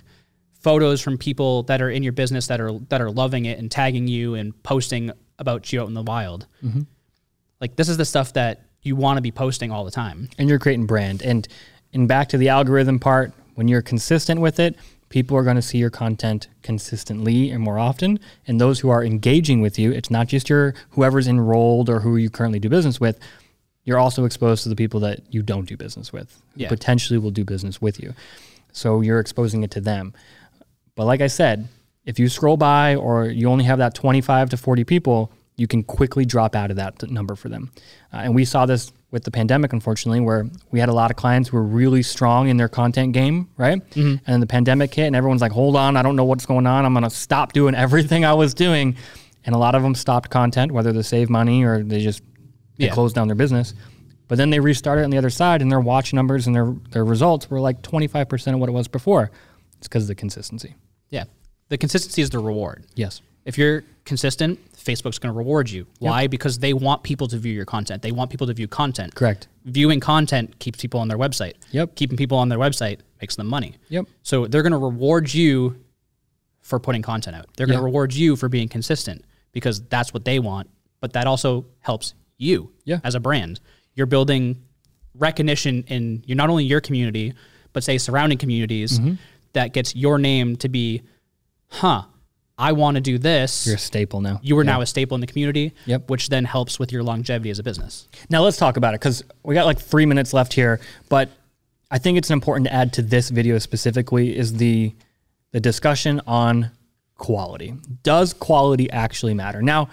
photos 0.60 1.00
from 1.00 1.16
people 1.16 1.62
that 1.64 1.80
are 1.80 1.90
in 1.90 2.02
your 2.02 2.12
business 2.12 2.48
that 2.48 2.60
are 2.60 2.72
that 2.88 3.00
are 3.00 3.10
loving 3.10 3.46
it 3.46 3.58
and 3.58 3.70
tagging 3.70 4.08
you 4.08 4.34
and 4.34 4.60
posting 4.62 5.10
about 5.38 5.72
you 5.72 5.80
out 5.80 5.88
in 5.88 5.94
the 5.94 6.02
wild. 6.02 6.46
Mm-hmm. 6.62 6.82
Like 7.60 7.76
this 7.76 7.88
is 7.88 7.96
the 7.96 8.04
stuff 8.04 8.32
that 8.34 8.65
you 8.86 8.96
want 8.96 9.16
to 9.18 9.20
be 9.22 9.30
posting 9.32 9.70
all 9.70 9.84
the 9.84 9.90
time. 9.90 10.28
and 10.38 10.48
you're 10.48 10.58
creating 10.58 10.86
brand. 10.86 11.22
And 11.22 11.46
and 11.92 12.06
back 12.08 12.28
to 12.30 12.38
the 12.38 12.48
algorithm 12.48 12.98
part, 12.98 13.32
when 13.54 13.68
you're 13.68 13.80
consistent 13.82 14.40
with 14.40 14.58
it, 14.60 14.76
people 15.08 15.36
are 15.36 15.42
going 15.42 15.56
to 15.56 15.62
see 15.62 15.78
your 15.78 15.88
content 15.90 16.48
consistently 16.62 17.50
and 17.50 17.62
more 17.62 17.78
often. 17.78 18.18
And 18.46 18.60
those 18.60 18.80
who 18.80 18.90
are 18.90 19.02
engaging 19.04 19.60
with 19.62 19.78
you, 19.78 19.92
it's 19.92 20.10
not 20.10 20.26
just 20.28 20.48
your 20.50 20.74
whoever's 20.90 21.26
enrolled 21.26 21.88
or 21.88 22.00
who 22.00 22.16
you 22.16 22.28
currently 22.28 22.58
do 22.58 22.68
business 22.68 23.00
with. 23.00 23.18
You're 23.84 23.98
also 23.98 24.24
exposed 24.24 24.62
to 24.64 24.68
the 24.68 24.76
people 24.76 25.00
that 25.00 25.20
you 25.30 25.42
don't 25.42 25.66
do 25.66 25.76
business 25.76 26.12
with, 26.12 26.42
who 26.54 26.62
Yeah. 26.62 26.68
potentially 26.68 27.18
will 27.18 27.30
do 27.30 27.44
business 27.44 27.80
with 27.80 28.02
you. 28.02 28.14
So 28.72 29.00
you're 29.00 29.20
exposing 29.20 29.62
it 29.62 29.70
to 29.70 29.80
them. 29.80 30.12
But 30.96 31.06
like 31.06 31.20
I 31.22 31.28
said, 31.28 31.68
if 32.04 32.18
you 32.18 32.28
scroll 32.28 32.56
by 32.56 32.94
or 32.96 33.26
you 33.26 33.48
only 33.48 33.64
have 33.64 33.78
that 33.78 33.94
25 33.94 34.50
to 34.50 34.56
40 34.56 34.84
people, 34.84 35.30
you 35.56 35.66
can 35.66 35.82
quickly 35.82 36.24
drop 36.24 36.54
out 36.54 36.70
of 36.70 36.76
that 36.76 37.10
number 37.10 37.34
for 37.34 37.48
them. 37.48 37.70
Uh, 38.12 38.18
and 38.18 38.34
we 38.34 38.44
saw 38.44 38.66
this 38.66 38.92
with 39.10 39.24
the 39.24 39.30
pandemic, 39.30 39.72
unfortunately, 39.72 40.20
where 40.20 40.46
we 40.70 40.80
had 40.80 40.88
a 40.88 40.92
lot 40.92 41.10
of 41.10 41.16
clients 41.16 41.48
who 41.48 41.56
were 41.56 41.62
really 41.62 42.02
strong 42.02 42.48
in 42.48 42.56
their 42.58 42.68
content 42.68 43.12
game, 43.14 43.48
right? 43.56 43.80
And 43.96 44.20
then 44.26 44.40
the 44.40 44.46
pandemic 44.46 44.92
hit, 44.92 45.06
and 45.06 45.16
everyone's 45.16 45.40
like, 45.40 45.52
hold 45.52 45.76
on, 45.76 45.96
I 45.96 46.02
don't 46.02 46.16
know 46.16 46.24
what's 46.24 46.44
going 46.44 46.66
on. 46.66 46.84
I'm 46.84 46.92
going 46.92 47.04
to 47.04 47.10
stop 47.10 47.52
doing 47.54 47.74
everything 47.74 48.24
I 48.24 48.34
was 48.34 48.52
doing. 48.52 48.96
And 49.44 49.54
a 49.54 49.58
lot 49.58 49.74
of 49.74 49.82
them 49.82 49.94
stopped 49.94 50.28
content, 50.28 50.72
whether 50.72 50.92
to 50.92 51.02
save 51.02 51.30
money 51.30 51.62
or 51.64 51.82
they 51.82 52.00
just 52.02 52.22
they 52.76 52.86
Yeah. 52.86 52.92
closed 52.94 53.14
down 53.14 53.28
their 53.28 53.36
business. 53.36 53.72
But 54.28 54.36
then 54.38 54.50
they 54.50 54.58
restarted 54.60 55.04
on 55.04 55.10
the 55.10 55.18
other 55.18 55.30
side, 55.30 55.62
and 55.62 55.70
their 55.72 55.80
watch 55.80 56.12
numbers 56.12 56.46
and 56.48 56.54
their, 56.54 56.74
their 56.90 57.04
results 57.04 57.48
were 57.48 57.60
like 57.60 57.80
25% 57.80 58.52
of 58.54 58.58
what 58.60 58.68
it 58.68 58.72
was 58.72 58.88
before. 58.88 59.30
It's 59.78 59.86
because 59.88 60.02
of 60.02 60.08
the 60.08 60.14
consistency. 60.16 60.74
Yeah. 61.10 61.24
The 61.68 61.78
consistency 61.78 62.20
is 62.22 62.30
the 62.30 62.40
reward. 62.40 62.84
Yes. 62.96 63.22
If 63.44 63.56
you're 63.56 63.84
consistent, 64.04 64.58
Facebook's 64.86 65.18
going 65.18 65.32
to 65.32 65.36
reward 65.36 65.68
you. 65.68 65.86
Why? 65.98 66.26
Because 66.28 66.58
they 66.58 66.72
want 66.72 67.02
people 67.02 67.26
to 67.28 67.38
view 67.38 67.52
your 67.52 67.64
content. 67.64 68.02
They 68.02 68.12
want 68.12 68.30
people 68.30 68.46
to 68.46 68.54
view 68.54 68.68
content. 68.68 69.14
Correct. 69.14 69.48
Viewing 69.64 69.98
content 70.00 70.58
keeps 70.60 70.80
people 70.80 71.00
on 71.00 71.08
their 71.08 71.18
website. 71.18 71.54
Yep. 71.72 71.96
Keeping 71.96 72.16
people 72.16 72.38
on 72.38 72.48
their 72.48 72.58
website 72.58 73.00
makes 73.20 73.34
them 73.36 73.46
money. 73.48 73.76
Yep. 73.88 74.06
So 74.22 74.46
they're 74.46 74.62
going 74.62 74.72
to 74.72 74.78
reward 74.78 75.32
you 75.34 75.76
for 76.60 76.78
putting 76.78 77.02
content 77.02 77.36
out. 77.36 77.46
They're 77.56 77.66
going 77.66 77.78
to 77.78 77.82
Yeah. 77.82 77.86
reward 77.86 78.14
you 78.14 78.36
for 78.36 78.48
being 78.48 78.68
consistent 78.68 79.24
because 79.52 79.80
that's 79.88 80.14
what 80.14 80.24
they 80.24 80.38
want. 80.38 80.70
But 81.00 81.12
that 81.14 81.26
also 81.26 81.66
helps 81.80 82.14
you 82.38 82.72
Yeah. 82.84 83.00
as 83.04 83.14
a 83.14 83.20
brand. 83.20 83.60
You're 83.94 84.06
building 84.06 84.62
recognition 85.14 85.82
in 85.88 86.22
you're 86.26 86.36
not 86.36 86.50
only 86.50 86.64
your 86.64 86.80
community, 86.80 87.32
but 87.72 87.82
say 87.84 87.98
surrounding 87.98 88.38
communities 88.38 88.98
Mm-hmm. 88.98 89.14
that 89.54 89.72
gets 89.72 89.94
your 89.96 90.18
name 90.18 90.56
to 90.56 90.68
be, 90.68 91.02
huh, 91.68 92.02
I 92.58 92.72
want 92.72 92.94
to 92.94 93.00
do 93.02 93.18
this. 93.18 93.66
You're 93.66 93.76
a 93.76 93.78
staple 93.78 94.20
now. 94.22 94.40
you 94.42 94.56
are 94.58 94.64
now 94.64 94.80
a 94.80 94.86
staple 94.86 95.14
in 95.14 95.20
the 95.20 95.26
community, 95.26 95.72
Yep. 95.84 96.08
which 96.08 96.28
then 96.30 96.44
helps 96.46 96.78
with 96.78 96.90
your 96.90 97.02
longevity 97.02 97.50
as 97.50 97.58
a 97.58 97.62
business. 97.62 98.08
Now 98.30 98.42
let's 98.42 98.56
talk 98.56 98.76
about 98.78 98.94
it 98.94 99.00
because 99.00 99.22
we 99.42 99.54
got 99.54 99.66
like 99.66 99.78
three 99.78 100.06
minutes 100.06 100.32
left 100.32 100.54
here. 100.54 100.80
But 101.10 101.28
I 101.90 101.98
think 101.98 102.16
it's 102.16 102.30
important 102.30 102.66
to 102.68 102.72
add 102.72 102.94
to 102.94 103.02
this 103.02 103.28
video 103.28 103.58
specifically 103.58 104.36
is 104.36 104.54
the 104.54 104.94
the 105.52 105.60
discussion 105.60 106.20
on 106.26 106.70
quality. 107.16 107.74
Does 108.02 108.32
quality 108.34 108.90
actually 108.90 109.32
matter? 109.34 109.62
Now, 109.62 109.88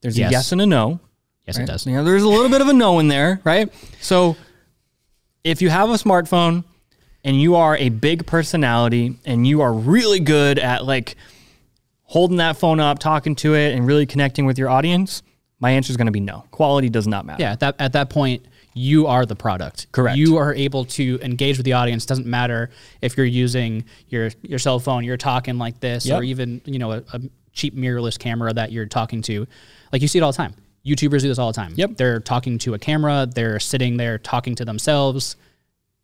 there's 0.00 0.18
Yes. 0.18 0.28
a 0.28 0.32
yes 0.32 0.52
and 0.52 0.60
a 0.60 0.66
no. 0.66 1.00
Yes, 1.46 1.56
right? 1.56 1.64
it 1.64 1.66
does. 1.72 1.86
You 1.86 1.94
know, 1.94 2.04
there's 2.04 2.22
a 2.24 2.28
little 2.28 2.50
bit 2.50 2.60
of 2.60 2.68
a 2.68 2.72
no 2.72 2.98
in 2.98 3.08
there, 3.08 3.40
right? 3.42 3.72
So 4.00 4.36
if 5.44 5.62
you 5.62 5.70
have 5.70 5.88
a 5.90 5.94
smartphone 5.94 6.64
and 7.24 7.40
you 7.40 7.54
are 7.56 7.76
a 7.76 7.88
big 7.88 8.26
personality 8.26 9.16
and 9.24 9.46
you 9.46 9.60
are 9.62 9.72
really 9.72 10.20
good 10.20 10.58
at 10.58 10.84
like 10.84 11.16
holding 12.08 12.38
that 12.38 12.56
phone 12.56 12.80
up, 12.80 12.98
talking 12.98 13.34
to 13.36 13.54
it, 13.54 13.74
and 13.74 13.86
really 13.86 14.06
connecting 14.06 14.44
with 14.46 14.58
your 14.58 14.68
audience, 14.68 15.22
my 15.60 15.70
answer 15.70 15.90
is 15.90 15.96
going 15.96 16.06
to 16.06 16.12
be 16.12 16.20
no. 16.20 16.44
Quality 16.50 16.88
does 16.88 17.06
not 17.06 17.24
matter. 17.26 17.42
Yeah, 17.42 17.52
at 17.52 17.60
that 17.60 17.76
at 17.78 17.92
that 17.92 18.10
point, 18.10 18.44
you 18.74 19.06
are 19.06 19.26
the 19.26 19.34
product. 19.36 19.90
Correct. 19.92 20.16
You 20.16 20.36
are 20.36 20.54
able 20.54 20.84
to 20.86 21.18
engage 21.22 21.56
with 21.58 21.64
the 21.64 21.72
audience. 21.74 22.06
Doesn't 22.06 22.26
matter 22.26 22.70
if 23.02 23.16
you're 23.16 23.26
using 23.26 23.84
your 24.08 24.30
your 24.42 24.58
cell 24.58 24.78
phone, 24.78 25.04
you're 25.04 25.16
talking 25.16 25.58
like 25.58 25.80
this, 25.80 26.06
Yep. 26.06 26.20
or 26.20 26.22
even 26.24 26.60
you 26.64 26.78
know 26.78 26.92
a, 26.92 27.02
a 27.12 27.20
cheap 27.52 27.74
mirrorless 27.76 28.18
camera 28.18 28.52
that 28.52 28.70
you're 28.72 28.86
talking 28.86 29.20
to. 29.22 29.46
Like 29.92 30.02
you 30.02 30.08
see 30.08 30.18
it 30.18 30.22
all 30.22 30.32
the 30.32 30.36
time. 30.36 30.54
YouTubers 30.86 31.22
do 31.22 31.28
this 31.28 31.38
all 31.38 31.50
the 31.52 31.56
time. 31.56 31.72
Yep. 31.76 31.96
They're 31.96 32.20
talking 32.20 32.56
to 32.58 32.74
a 32.74 32.78
camera. 32.78 33.26
They're 33.26 33.58
sitting 33.58 33.96
there 33.96 34.16
talking 34.16 34.54
to 34.54 34.64
themselves, 34.64 35.36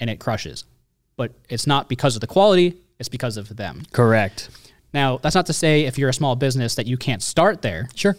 and 0.01 0.11
it 0.11 0.19
crushes. 0.19 0.65
But 1.17 1.33
it's 1.49 1.67
not 1.67 1.89
because 1.89 2.17
of 2.17 2.21
the 2.21 2.27
quality. 2.27 2.77
It's 2.99 3.09
because 3.09 3.37
of 3.37 3.57
them. 3.57 3.85
Correct. 3.93 4.51
Now, 4.95 5.19
that's 5.19 5.35
not 5.35 5.47
to 5.47 5.53
say 5.53 5.85
if 5.85 5.99
you're 5.99 6.09
a 6.09 6.15
small 6.15 6.37
business 6.37 6.77
that 6.77 6.87
you 6.87 6.97
can't 6.97 7.23
start 7.23 7.61
there. 7.61 7.89
Sure. 7.95 8.17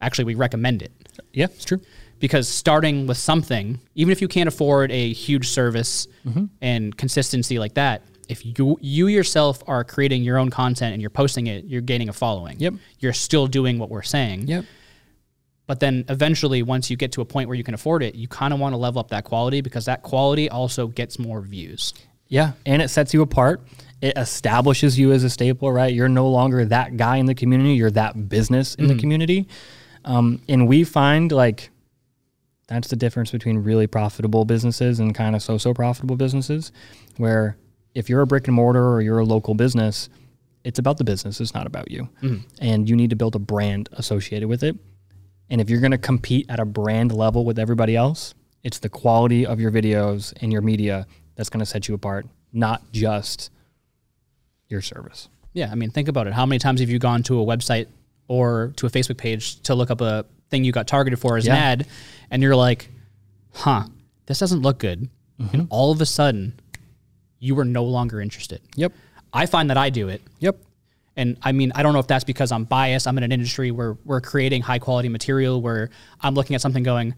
Actually, 0.00 0.24
we 0.26 0.34
recommend 0.34 0.82
it 0.82 0.92
Yeah, 1.32 1.46
it's 1.46 1.64
true. 1.64 1.80
because 2.20 2.46
starting 2.48 3.06
with 3.06 3.16
something, 3.16 3.80
even 3.94 4.12
if 4.12 4.20
you 4.20 4.28
can't 4.28 4.46
afford 4.48 4.92
a 4.92 5.12
huge 5.12 5.48
service 5.48 6.06
Mm-hmm. 6.26 6.44
and 6.60 6.96
consistency 6.96 7.58
like 7.58 7.74
that, 7.74 8.02
if 8.28 8.46
you 8.46 8.78
you 8.80 9.08
yourself 9.08 9.60
are 9.66 9.82
creating 9.82 10.22
your 10.22 10.38
own 10.38 10.48
content 10.50 10.92
and 10.92 11.00
you're 11.02 11.10
posting 11.10 11.48
it, 11.48 11.64
you're 11.64 11.80
gaining 11.82 12.08
a 12.08 12.12
following. 12.12 12.60
Yep. 12.60 12.74
You're 13.00 13.12
still 13.12 13.46
doing 13.48 13.78
what 13.80 13.90
we're 13.90 14.02
saying. 14.02 14.46
Yep. 14.46 14.64
But 15.66 15.80
then 15.80 16.04
eventually, 16.08 16.62
once 16.62 16.90
you 16.90 16.96
get 16.96 17.12
to 17.12 17.20
a 17.20 17.24
point 17.24 17.48
where 17.48 17.56
you 17.56 17.64
can 17.64 17.74
afford 17.74 18.02
it, 18.02 18.14
you 18.14 18.28
kind 18.28 18.52
of 18.54 18.60
want 18.60 18.72
to 18.74 18.76
level 18.76 19.00
up 19.00 19.08
that 19.08 19.24
quality 19.24 19.60
because 19.60 19.84
that 19.86 20.02
quality 20.02 20.48
also 20.50 20.86
gets 20.86 21.18
more 21.18 21.40
views. 21.40 21.92
Yeah, 22.28 22.52
and 22.66 22.80
it 22.82 22.88
sets 22.88 23.12
you 23.14 23.22
apart. 23.22 23.60
It 24.02 24.18
establishes 24.18 24.98
you 24.98 25.12
as 25.12 25.24
a 25.24 25.30
staple, 25.30 25.72
right? 25.72 25.94
You're 25.94 26.08
no 26.08 26.28
longer 26.28 26.64
that 26.66 26.98
guy 26.98 27.16
in 27.16 27.26
the 27.26 27.34
community. 27.34 27.74
You're 27.74 27.92
that 27.92 28.28
business 28.28 28.74
in 28.74 28.88
the 28.88 28.96
community. 28.96 29.48
Um, 30.04 30.42
and 30.48 30.66
we 30.68 30.82
find 30.82 31.30
like 31.32 31.70
that's 32.66 32.88
the 32.88 32.96
difference 32.96 33.30
between 33.30 33.58
really 33.58 33.86
profitable 33.86 34.44
businesses 34.44 34.98
and 34.98 35.14
kind 35.14 35.36
of 35.36 35.42
so-so 35.42 35.72
profitable 35.72 36.16
businesses, 36.16 36.72
where 37.16 37.56
if 37.94 38.08
you're 38.08 38.22
a 38.22 38.26
brick 38.26 38.48
and 38.48 38.56
mortar 38.56 38.92
or 38.92 39.00
you're 39.02 39.20
a 39.20 39.24
local 39.24 39.54
business, 39.54 40.08
it's 40.64 40.78
about 40.78 40.96
the 40.96 41.04
business. 41.04 41.40
It's 41.40 41.54
not 41.54 41.66
about 41.66 41.90
you, 41.90 42.08
and 42.60 42.88
you 42.88 42.96
need 42.96 43.10
to 43.10 43.16
build 43.16 43.36
a 43.36 43.38
brand 43.38 43.88
associated 43.92 44.48
with 44.48 44.62
it. 44.64 44.76
And 45.50 45.60
if 45.60 45.68
you're 45.68 45.80
going 45.80 45.92
to 45.92 45.98
compete 45.98 46.46
at 46.48 46.58
a 46.58 46.64
brand 46.64 47.14
level 47.14 47.44
with 47.44 47.58
everybody 47.58 47.94
else, 47.94 48.34
it's 48.64 48.78
the 48.78 48.88
quality 48.88 49.44
of 49.44 49.60
your 49.60 49.70
videos 49.70 50.32
and 50.40 50.52
your 50.52 50.62
media 50.62 51.06
that's 51.34 51.50
going 51.50 51.60
to 51.60 51.66
set 51.66 51.88
you 51.88 51.94
apart, 51.94 52.26
not 52.52 52.90
just 52.92 53.50
your 54.72 54.82
service. 54.82 55.28
Yeah, 55.52 55.70
I 55.70 55.74
mean, 55.76 55.90
think 55.90 56.08
about 56.08 56.26
it. 56.26 56.32
How 56.32 56.46
many 56.46 56.58
times 56.58 56.80
have 56.80 56.88
you 56.90 56.98
gone 56.98 57.22
to 57.24 57.40
a 57.40 57.44
website 57.44 57.86
or 58.26 58.72
to 58.76 58.86
a 58.86 58.90
Facebook 58.90 59.18
page 59.18 59.60
to 59.62 59.74
look 59.74 59.90
up 59.90 60.00
a 60.00 60.24
thing 60.50 60.64
you 60.64 60.72
got 60.72 60.86
targeted 60.86 61.18
for 61.20 61.36
as 61.36 61.46
Yeah. 61.46 61.54
an 61.54 61.58
ad, 61.80 61.86
and 62.30 62.42
you're 62.42 62.56
like, 62.56 62.88
"Huh, 63.52 63.84
this 64.26 64.38
doesn't 64.38 64.62
look 64.62 64.78
good," 64.78 65.08
Mm-hmm. 65.40 65.56
and 65.56 65.66
all 65.70 65.92
of 65.92 66.00
a 66.00 66.06
sudden, 66.06 66.54
you 67.38 67.54
were 67.54 67.64
no 67.64 67.84
longer 67.84 68.20
interested. 68.20 68.60
Yep. 68.76 68.92
I 69.32 69.46
find 69.46 69.68
that 69.70 69.76
I 69.76 69.90
do 69.90 70.08
it, 70.08 70.22
Yep. 70.40 70.56
and 71.16 71.36
I 71.42 71.52
mean, 71.52 71.72
I 71.74 71.82
don't 71.82 71.92
know 71.92 71.98
if 71.98 72.06
that's 72.06 72.24
because 72.24 72.50
I'm 72.52 72.64
biased. 72.64 73.06
I'm 73.06 73.16
in 73.18 73.24
an 73.24 73.32
industry 73.32 73.70
where 73.70 73.96
we're 74.04 74.20
creating 74.20 74.62
high 74.62 74.78
quality 74.78 75.08
material, 75.08 75.60
where 75.60 75.90
I'm 76.20 76.34
looking 76.34 76.54
at 76.54 76.60
something 76.60 76.82
going, 76.82 77.14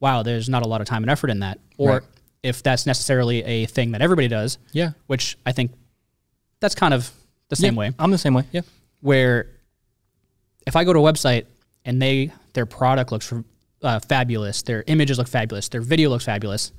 "Wow, 0.00 0.22
there's 0.22 0.48
not 0.48 0.62
a 0.64 0.68
lot 0.68 0.80
of 0.80 0.86
time 0.86 1.02
and 1.02 1.10
effort 1.10 1.30
in 1.30 1.40
that," 1.40 1.58
or 1.76 1.90
Right. 1.90 2.02
if 2.42 2.62
that's 2.62 2.86
necessarily 2.86 3.42
a 3.42 3.66
thing 3.66 3.92
that 3.92 4.00
everybody 4.02 4.28
does, 4.28 4.58
Yeah. 4.72 4.92
which 5.08 5.36
I 5.44 5.52
think 5.52 5.72
that's 6.60 6.74
kind 6.74 6.94
of 6.94 7.10
the 7.48 7.56
same 7.56 7.74
Yeah. 7.74 7.78
way 7.80 7.92
I'm 7.98 8.10
the 8.10 8.18
same 8.18 8.34
way. 8.34 8.44
Yeah. 8.52 8.62
where 9.00 9.48
if 10.66 10.74
I 10.76 10.84
go 10.84 10.92
to 10.92 10.98
a 10.98 11.12
website 11.12 11.46
and 11.84 12.00
they 12.02 12.32
their 12.54 12.66
product 12.66 13.12
looks 13.12 13.32
uh, 13.82 14.00
fabulous, 14.00 14.62
their 14.62 14.82
images 14.86 15.18
look 15.18 15.28
fabulous, 15.28 15.68
their 15.68 15.80
video 15.82 16.08
looks 16.10 16.24
fabulous, 16.24 16.72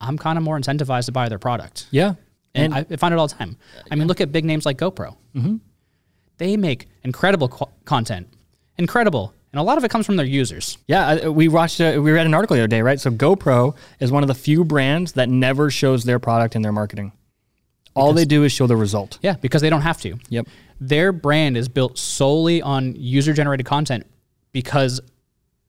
I'm 0.00 0.16
kind 0.16 0.38
of 0.38 0.44
more 0.44 0.58
incentivized 0.58 1.06
to 1.06 1.12
buy 1.12 1.28
their 1.28 1.38
product. 1.40 1.86
Yeah. 1.90 2.14
And, 2.54 2.72
And, 2.72 2.74
I, 2.74 2.86
I 2.94 2.96
find 2.96 3.12
it 3.12 3.18
all 3.18 3.26
the 3.26 3.34
time. 3.34 3.56
I 3.90 3.96
mean, 3.96 4.06
look 4.06 4.20
at 4.20 4.30
big 4.30 4.44
names 4.44 4.64
like 4.64 4.78
GoPro. 4.78 5.16
Mm-hmm. 5.34 5.56
They 6.38 6.56
make 6.56 6.88
incredible 7.02 7.48
qu- 7.48 7.66
content, 7.84 8.28
incredible, 8.78 9.34
and 9.52 9.58
a 9.60 9.62
lot 9.62 9.76
of 9.76 9.84
it 9.84 9.90
comes 9.90 10.06
from 10.06 10.16
their 10.16 10.26
users. 10.26 10.78
yeah, 10.86 11.06
I- 11.06 11.28
we 11.28 11.48
watched, 11.48 11.80
uh, 11.80 12.00
we 12.00 12.12
read 12.12 12.26
an 12.26 12.34
article 12.34 12.54
the 12.56 12.62
other 12.62 12.68
day, 12.68 12.80
right? 12.82 13.00
So 13.00 13.10
GoPro 13.10 13.74
is 14.00 14.10
one 14.12 14.22
of 14.22 14.28
the 14.28 14.34
few 14.34 14.64
brands 14.64 15.12
that 15.12 15.28
never 15.28 15.68
shows 15.70 16.04
their 16.04 16.18
product 16.20 16.54
in 16.56 16.62
their 16.62 16.72
marketing. 16.72 17.12
All 17.94 18.12
they 18.12 18.24
do 18.24 18.44
is 18.44 18.52
show 18.52 18.66
the 18.66 18.76
result. 18.76 19.18
Yeah, 19.22 19.34
because 19.40 19.62
they 19.62 19.70
don't 19.70 19.82
have 19.82 20.00
to. 20.02 20.16
Yep. 20.28 20.48
Their 20.80 21.12
brand 21.12 21.56
is 21.56 21.68
built 21.68 21.98
solely 21.98 22.60
on 22.60 22.94
user 22.96 23.32
generated 23.32 23.66
content 23.66 24.06
because 24.52 25.00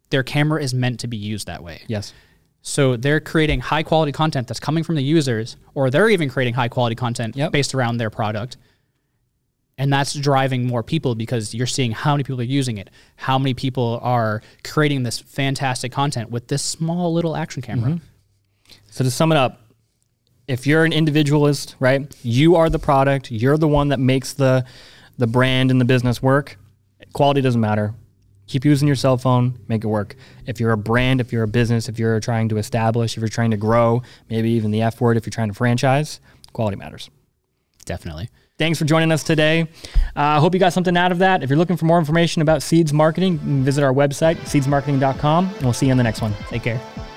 their 0.10 0.24
camera 0.24 0.62
is 0.62 0.74
meant 0.74 1.00
to 1.02 1.08
be 1.08 1.18
used 1.18 1.48
that 1.48 1.64
way. 1.64 1.82
Yes. 1.88 2.14
So 2.62 2.96
they're 2.96 3.20
creating 3.20 3.60
high 3.60 3.84
quality 3.84 4.12
content 4.12 4.48
that's 4.48 4.60
coming 4.60 4.84
from 4.84 4.96
the 4.96 5.04
users, 5.04 5.56
or 5.76 5.92
they're 5.92 6.10
even 6.10 6.30
creating 6.30 6.56
high 6.56 6.68
quality 6.68 6.96
content 6.96 7.36
Yep. 7.36 7.52
based 7.52 7.76
around 7.76 7.98
their 7.98 8.10
product. 8.10 8.58
And 9.78 9.92
that's 9.92 10.14
driving 10.14 10.66
more 10.66 10.82
people 10.82 11.16
because 11.16 11.54
you're 11.54 11.68
seeing 11.68 11.92
how 11.92 12.14
many 12.14 12.24
people 12.24 12.40
are 12.40 12.46
using 12.46 12.78
it, 12.78 12.90
how 13.18 13.38
many 13.38 13.54
people 13.54 14.00
are 14.02 14.42
creating 14.64 15.04
this 15.04 15.20
fantastic 15.20 15.92
content 15.92 16.32
with 16.32 16.48
this 16.48 16.64
small 16.64 17.14
little 17.14 17.36
action 17.36 17.62
camera. 17.62 17.92
Mm-hmm. 17.92 18.06
So 18.90 19.04
to 19.04 19.12
sum 19.12 19.32
it 19.32 19.38
up, 19.38 19.62
if 20.48 20.68
you're 20.68 20.86
an 20.86 20.94
individualist, 20.94 21.76
right, 21.80 22.14
you 22.24 22.56
are 22.56 22.70
the 22.70 22.80
product, 22.80 23.32
you're 23.32 23.58
the 23.58 23.68
one 23.68 23.90
that 23.90 24.00
makes 24.00 24.34
the 24.34 24.66
the 25.18 25.28
brand 25.28 25.72
and 25.72 25.80
the 25.80 25.86
business 25.86 26.22
work. 26.22 26.58
Quality 27.14 27.42
doesn't 27.42 27.62
matter. 27.62 27.94
Keep 28.48 28.66
using 28.66 28.88
your 28.88 28.96
cell 28.96 29.18
phone, 29.18 29.58
make 29.68 29.84
it 29.84 29.88
work. 29.88 30.16
If 30.46 30.60
you're 30.60 30.72
a 30.72 30.78
brand, 30.78 31.20
if 31.20 31.32
you're 31.32 31.44
a 31.44 31.48
business, 31.48 31.90
if 31.90 31.98
you're 31.98 32.20
trying 32.20 32.50
to 32.50 32.58
establish, 32.58 33.16
if 33.16 33.22
you're 33.22 33.30
trying 33.30 33.52
to 33.52 33.58
grow, 33.58 34.04
maybe 34.30 34.52
even 34.52 34.72
the 34.72 34.82
F 34.82 35.02
word, 35.02 35.18
if 35.18 35.26
you're 35.26 35.32
trying 35.32 35.48
to 35.48 35.54
franchise, 35.54 36.20
quality 36.54 36.78
matters. 36.78 37.10
Definitely. 37.86 38.30
Thanks 38.58 38.80
for 38.80 38.86
joining 38.86 39.12
us 39.12 39.24
today. 39.24 39.62
Uh, 39.62 39.66
I 40.16 40.40
hope 40.40 40.54
you 40.54 40.60
got 40.60 40.74
something 40.74 40.96
out 40.96 41.12
of 41.12 41.20
that. 41.20 41.44
If 41.44 41.50
you're 41.50 41.58
looking 41.58 41.78
for 41.78 41.86
more 41.86 42.00
information 42.00 42.42
about 42.42 42.62
Seeds 42.62 42.94
Marketing, 42.94 43.38
visit 43.64 43.84
our 43.84 43.94
website, 43.94 44.38
seedsmarketing.com, 44.38 45.46
and 45.46 45.62
we'll 45.62 45.74
see 45.74 45.88
you 45.88 45.92
on 45.92 45.98
the 45.98 46.04
next 46.04 46.22
one. 46.22 46.34
Take 46.50 46.64
care. 46.64 47.15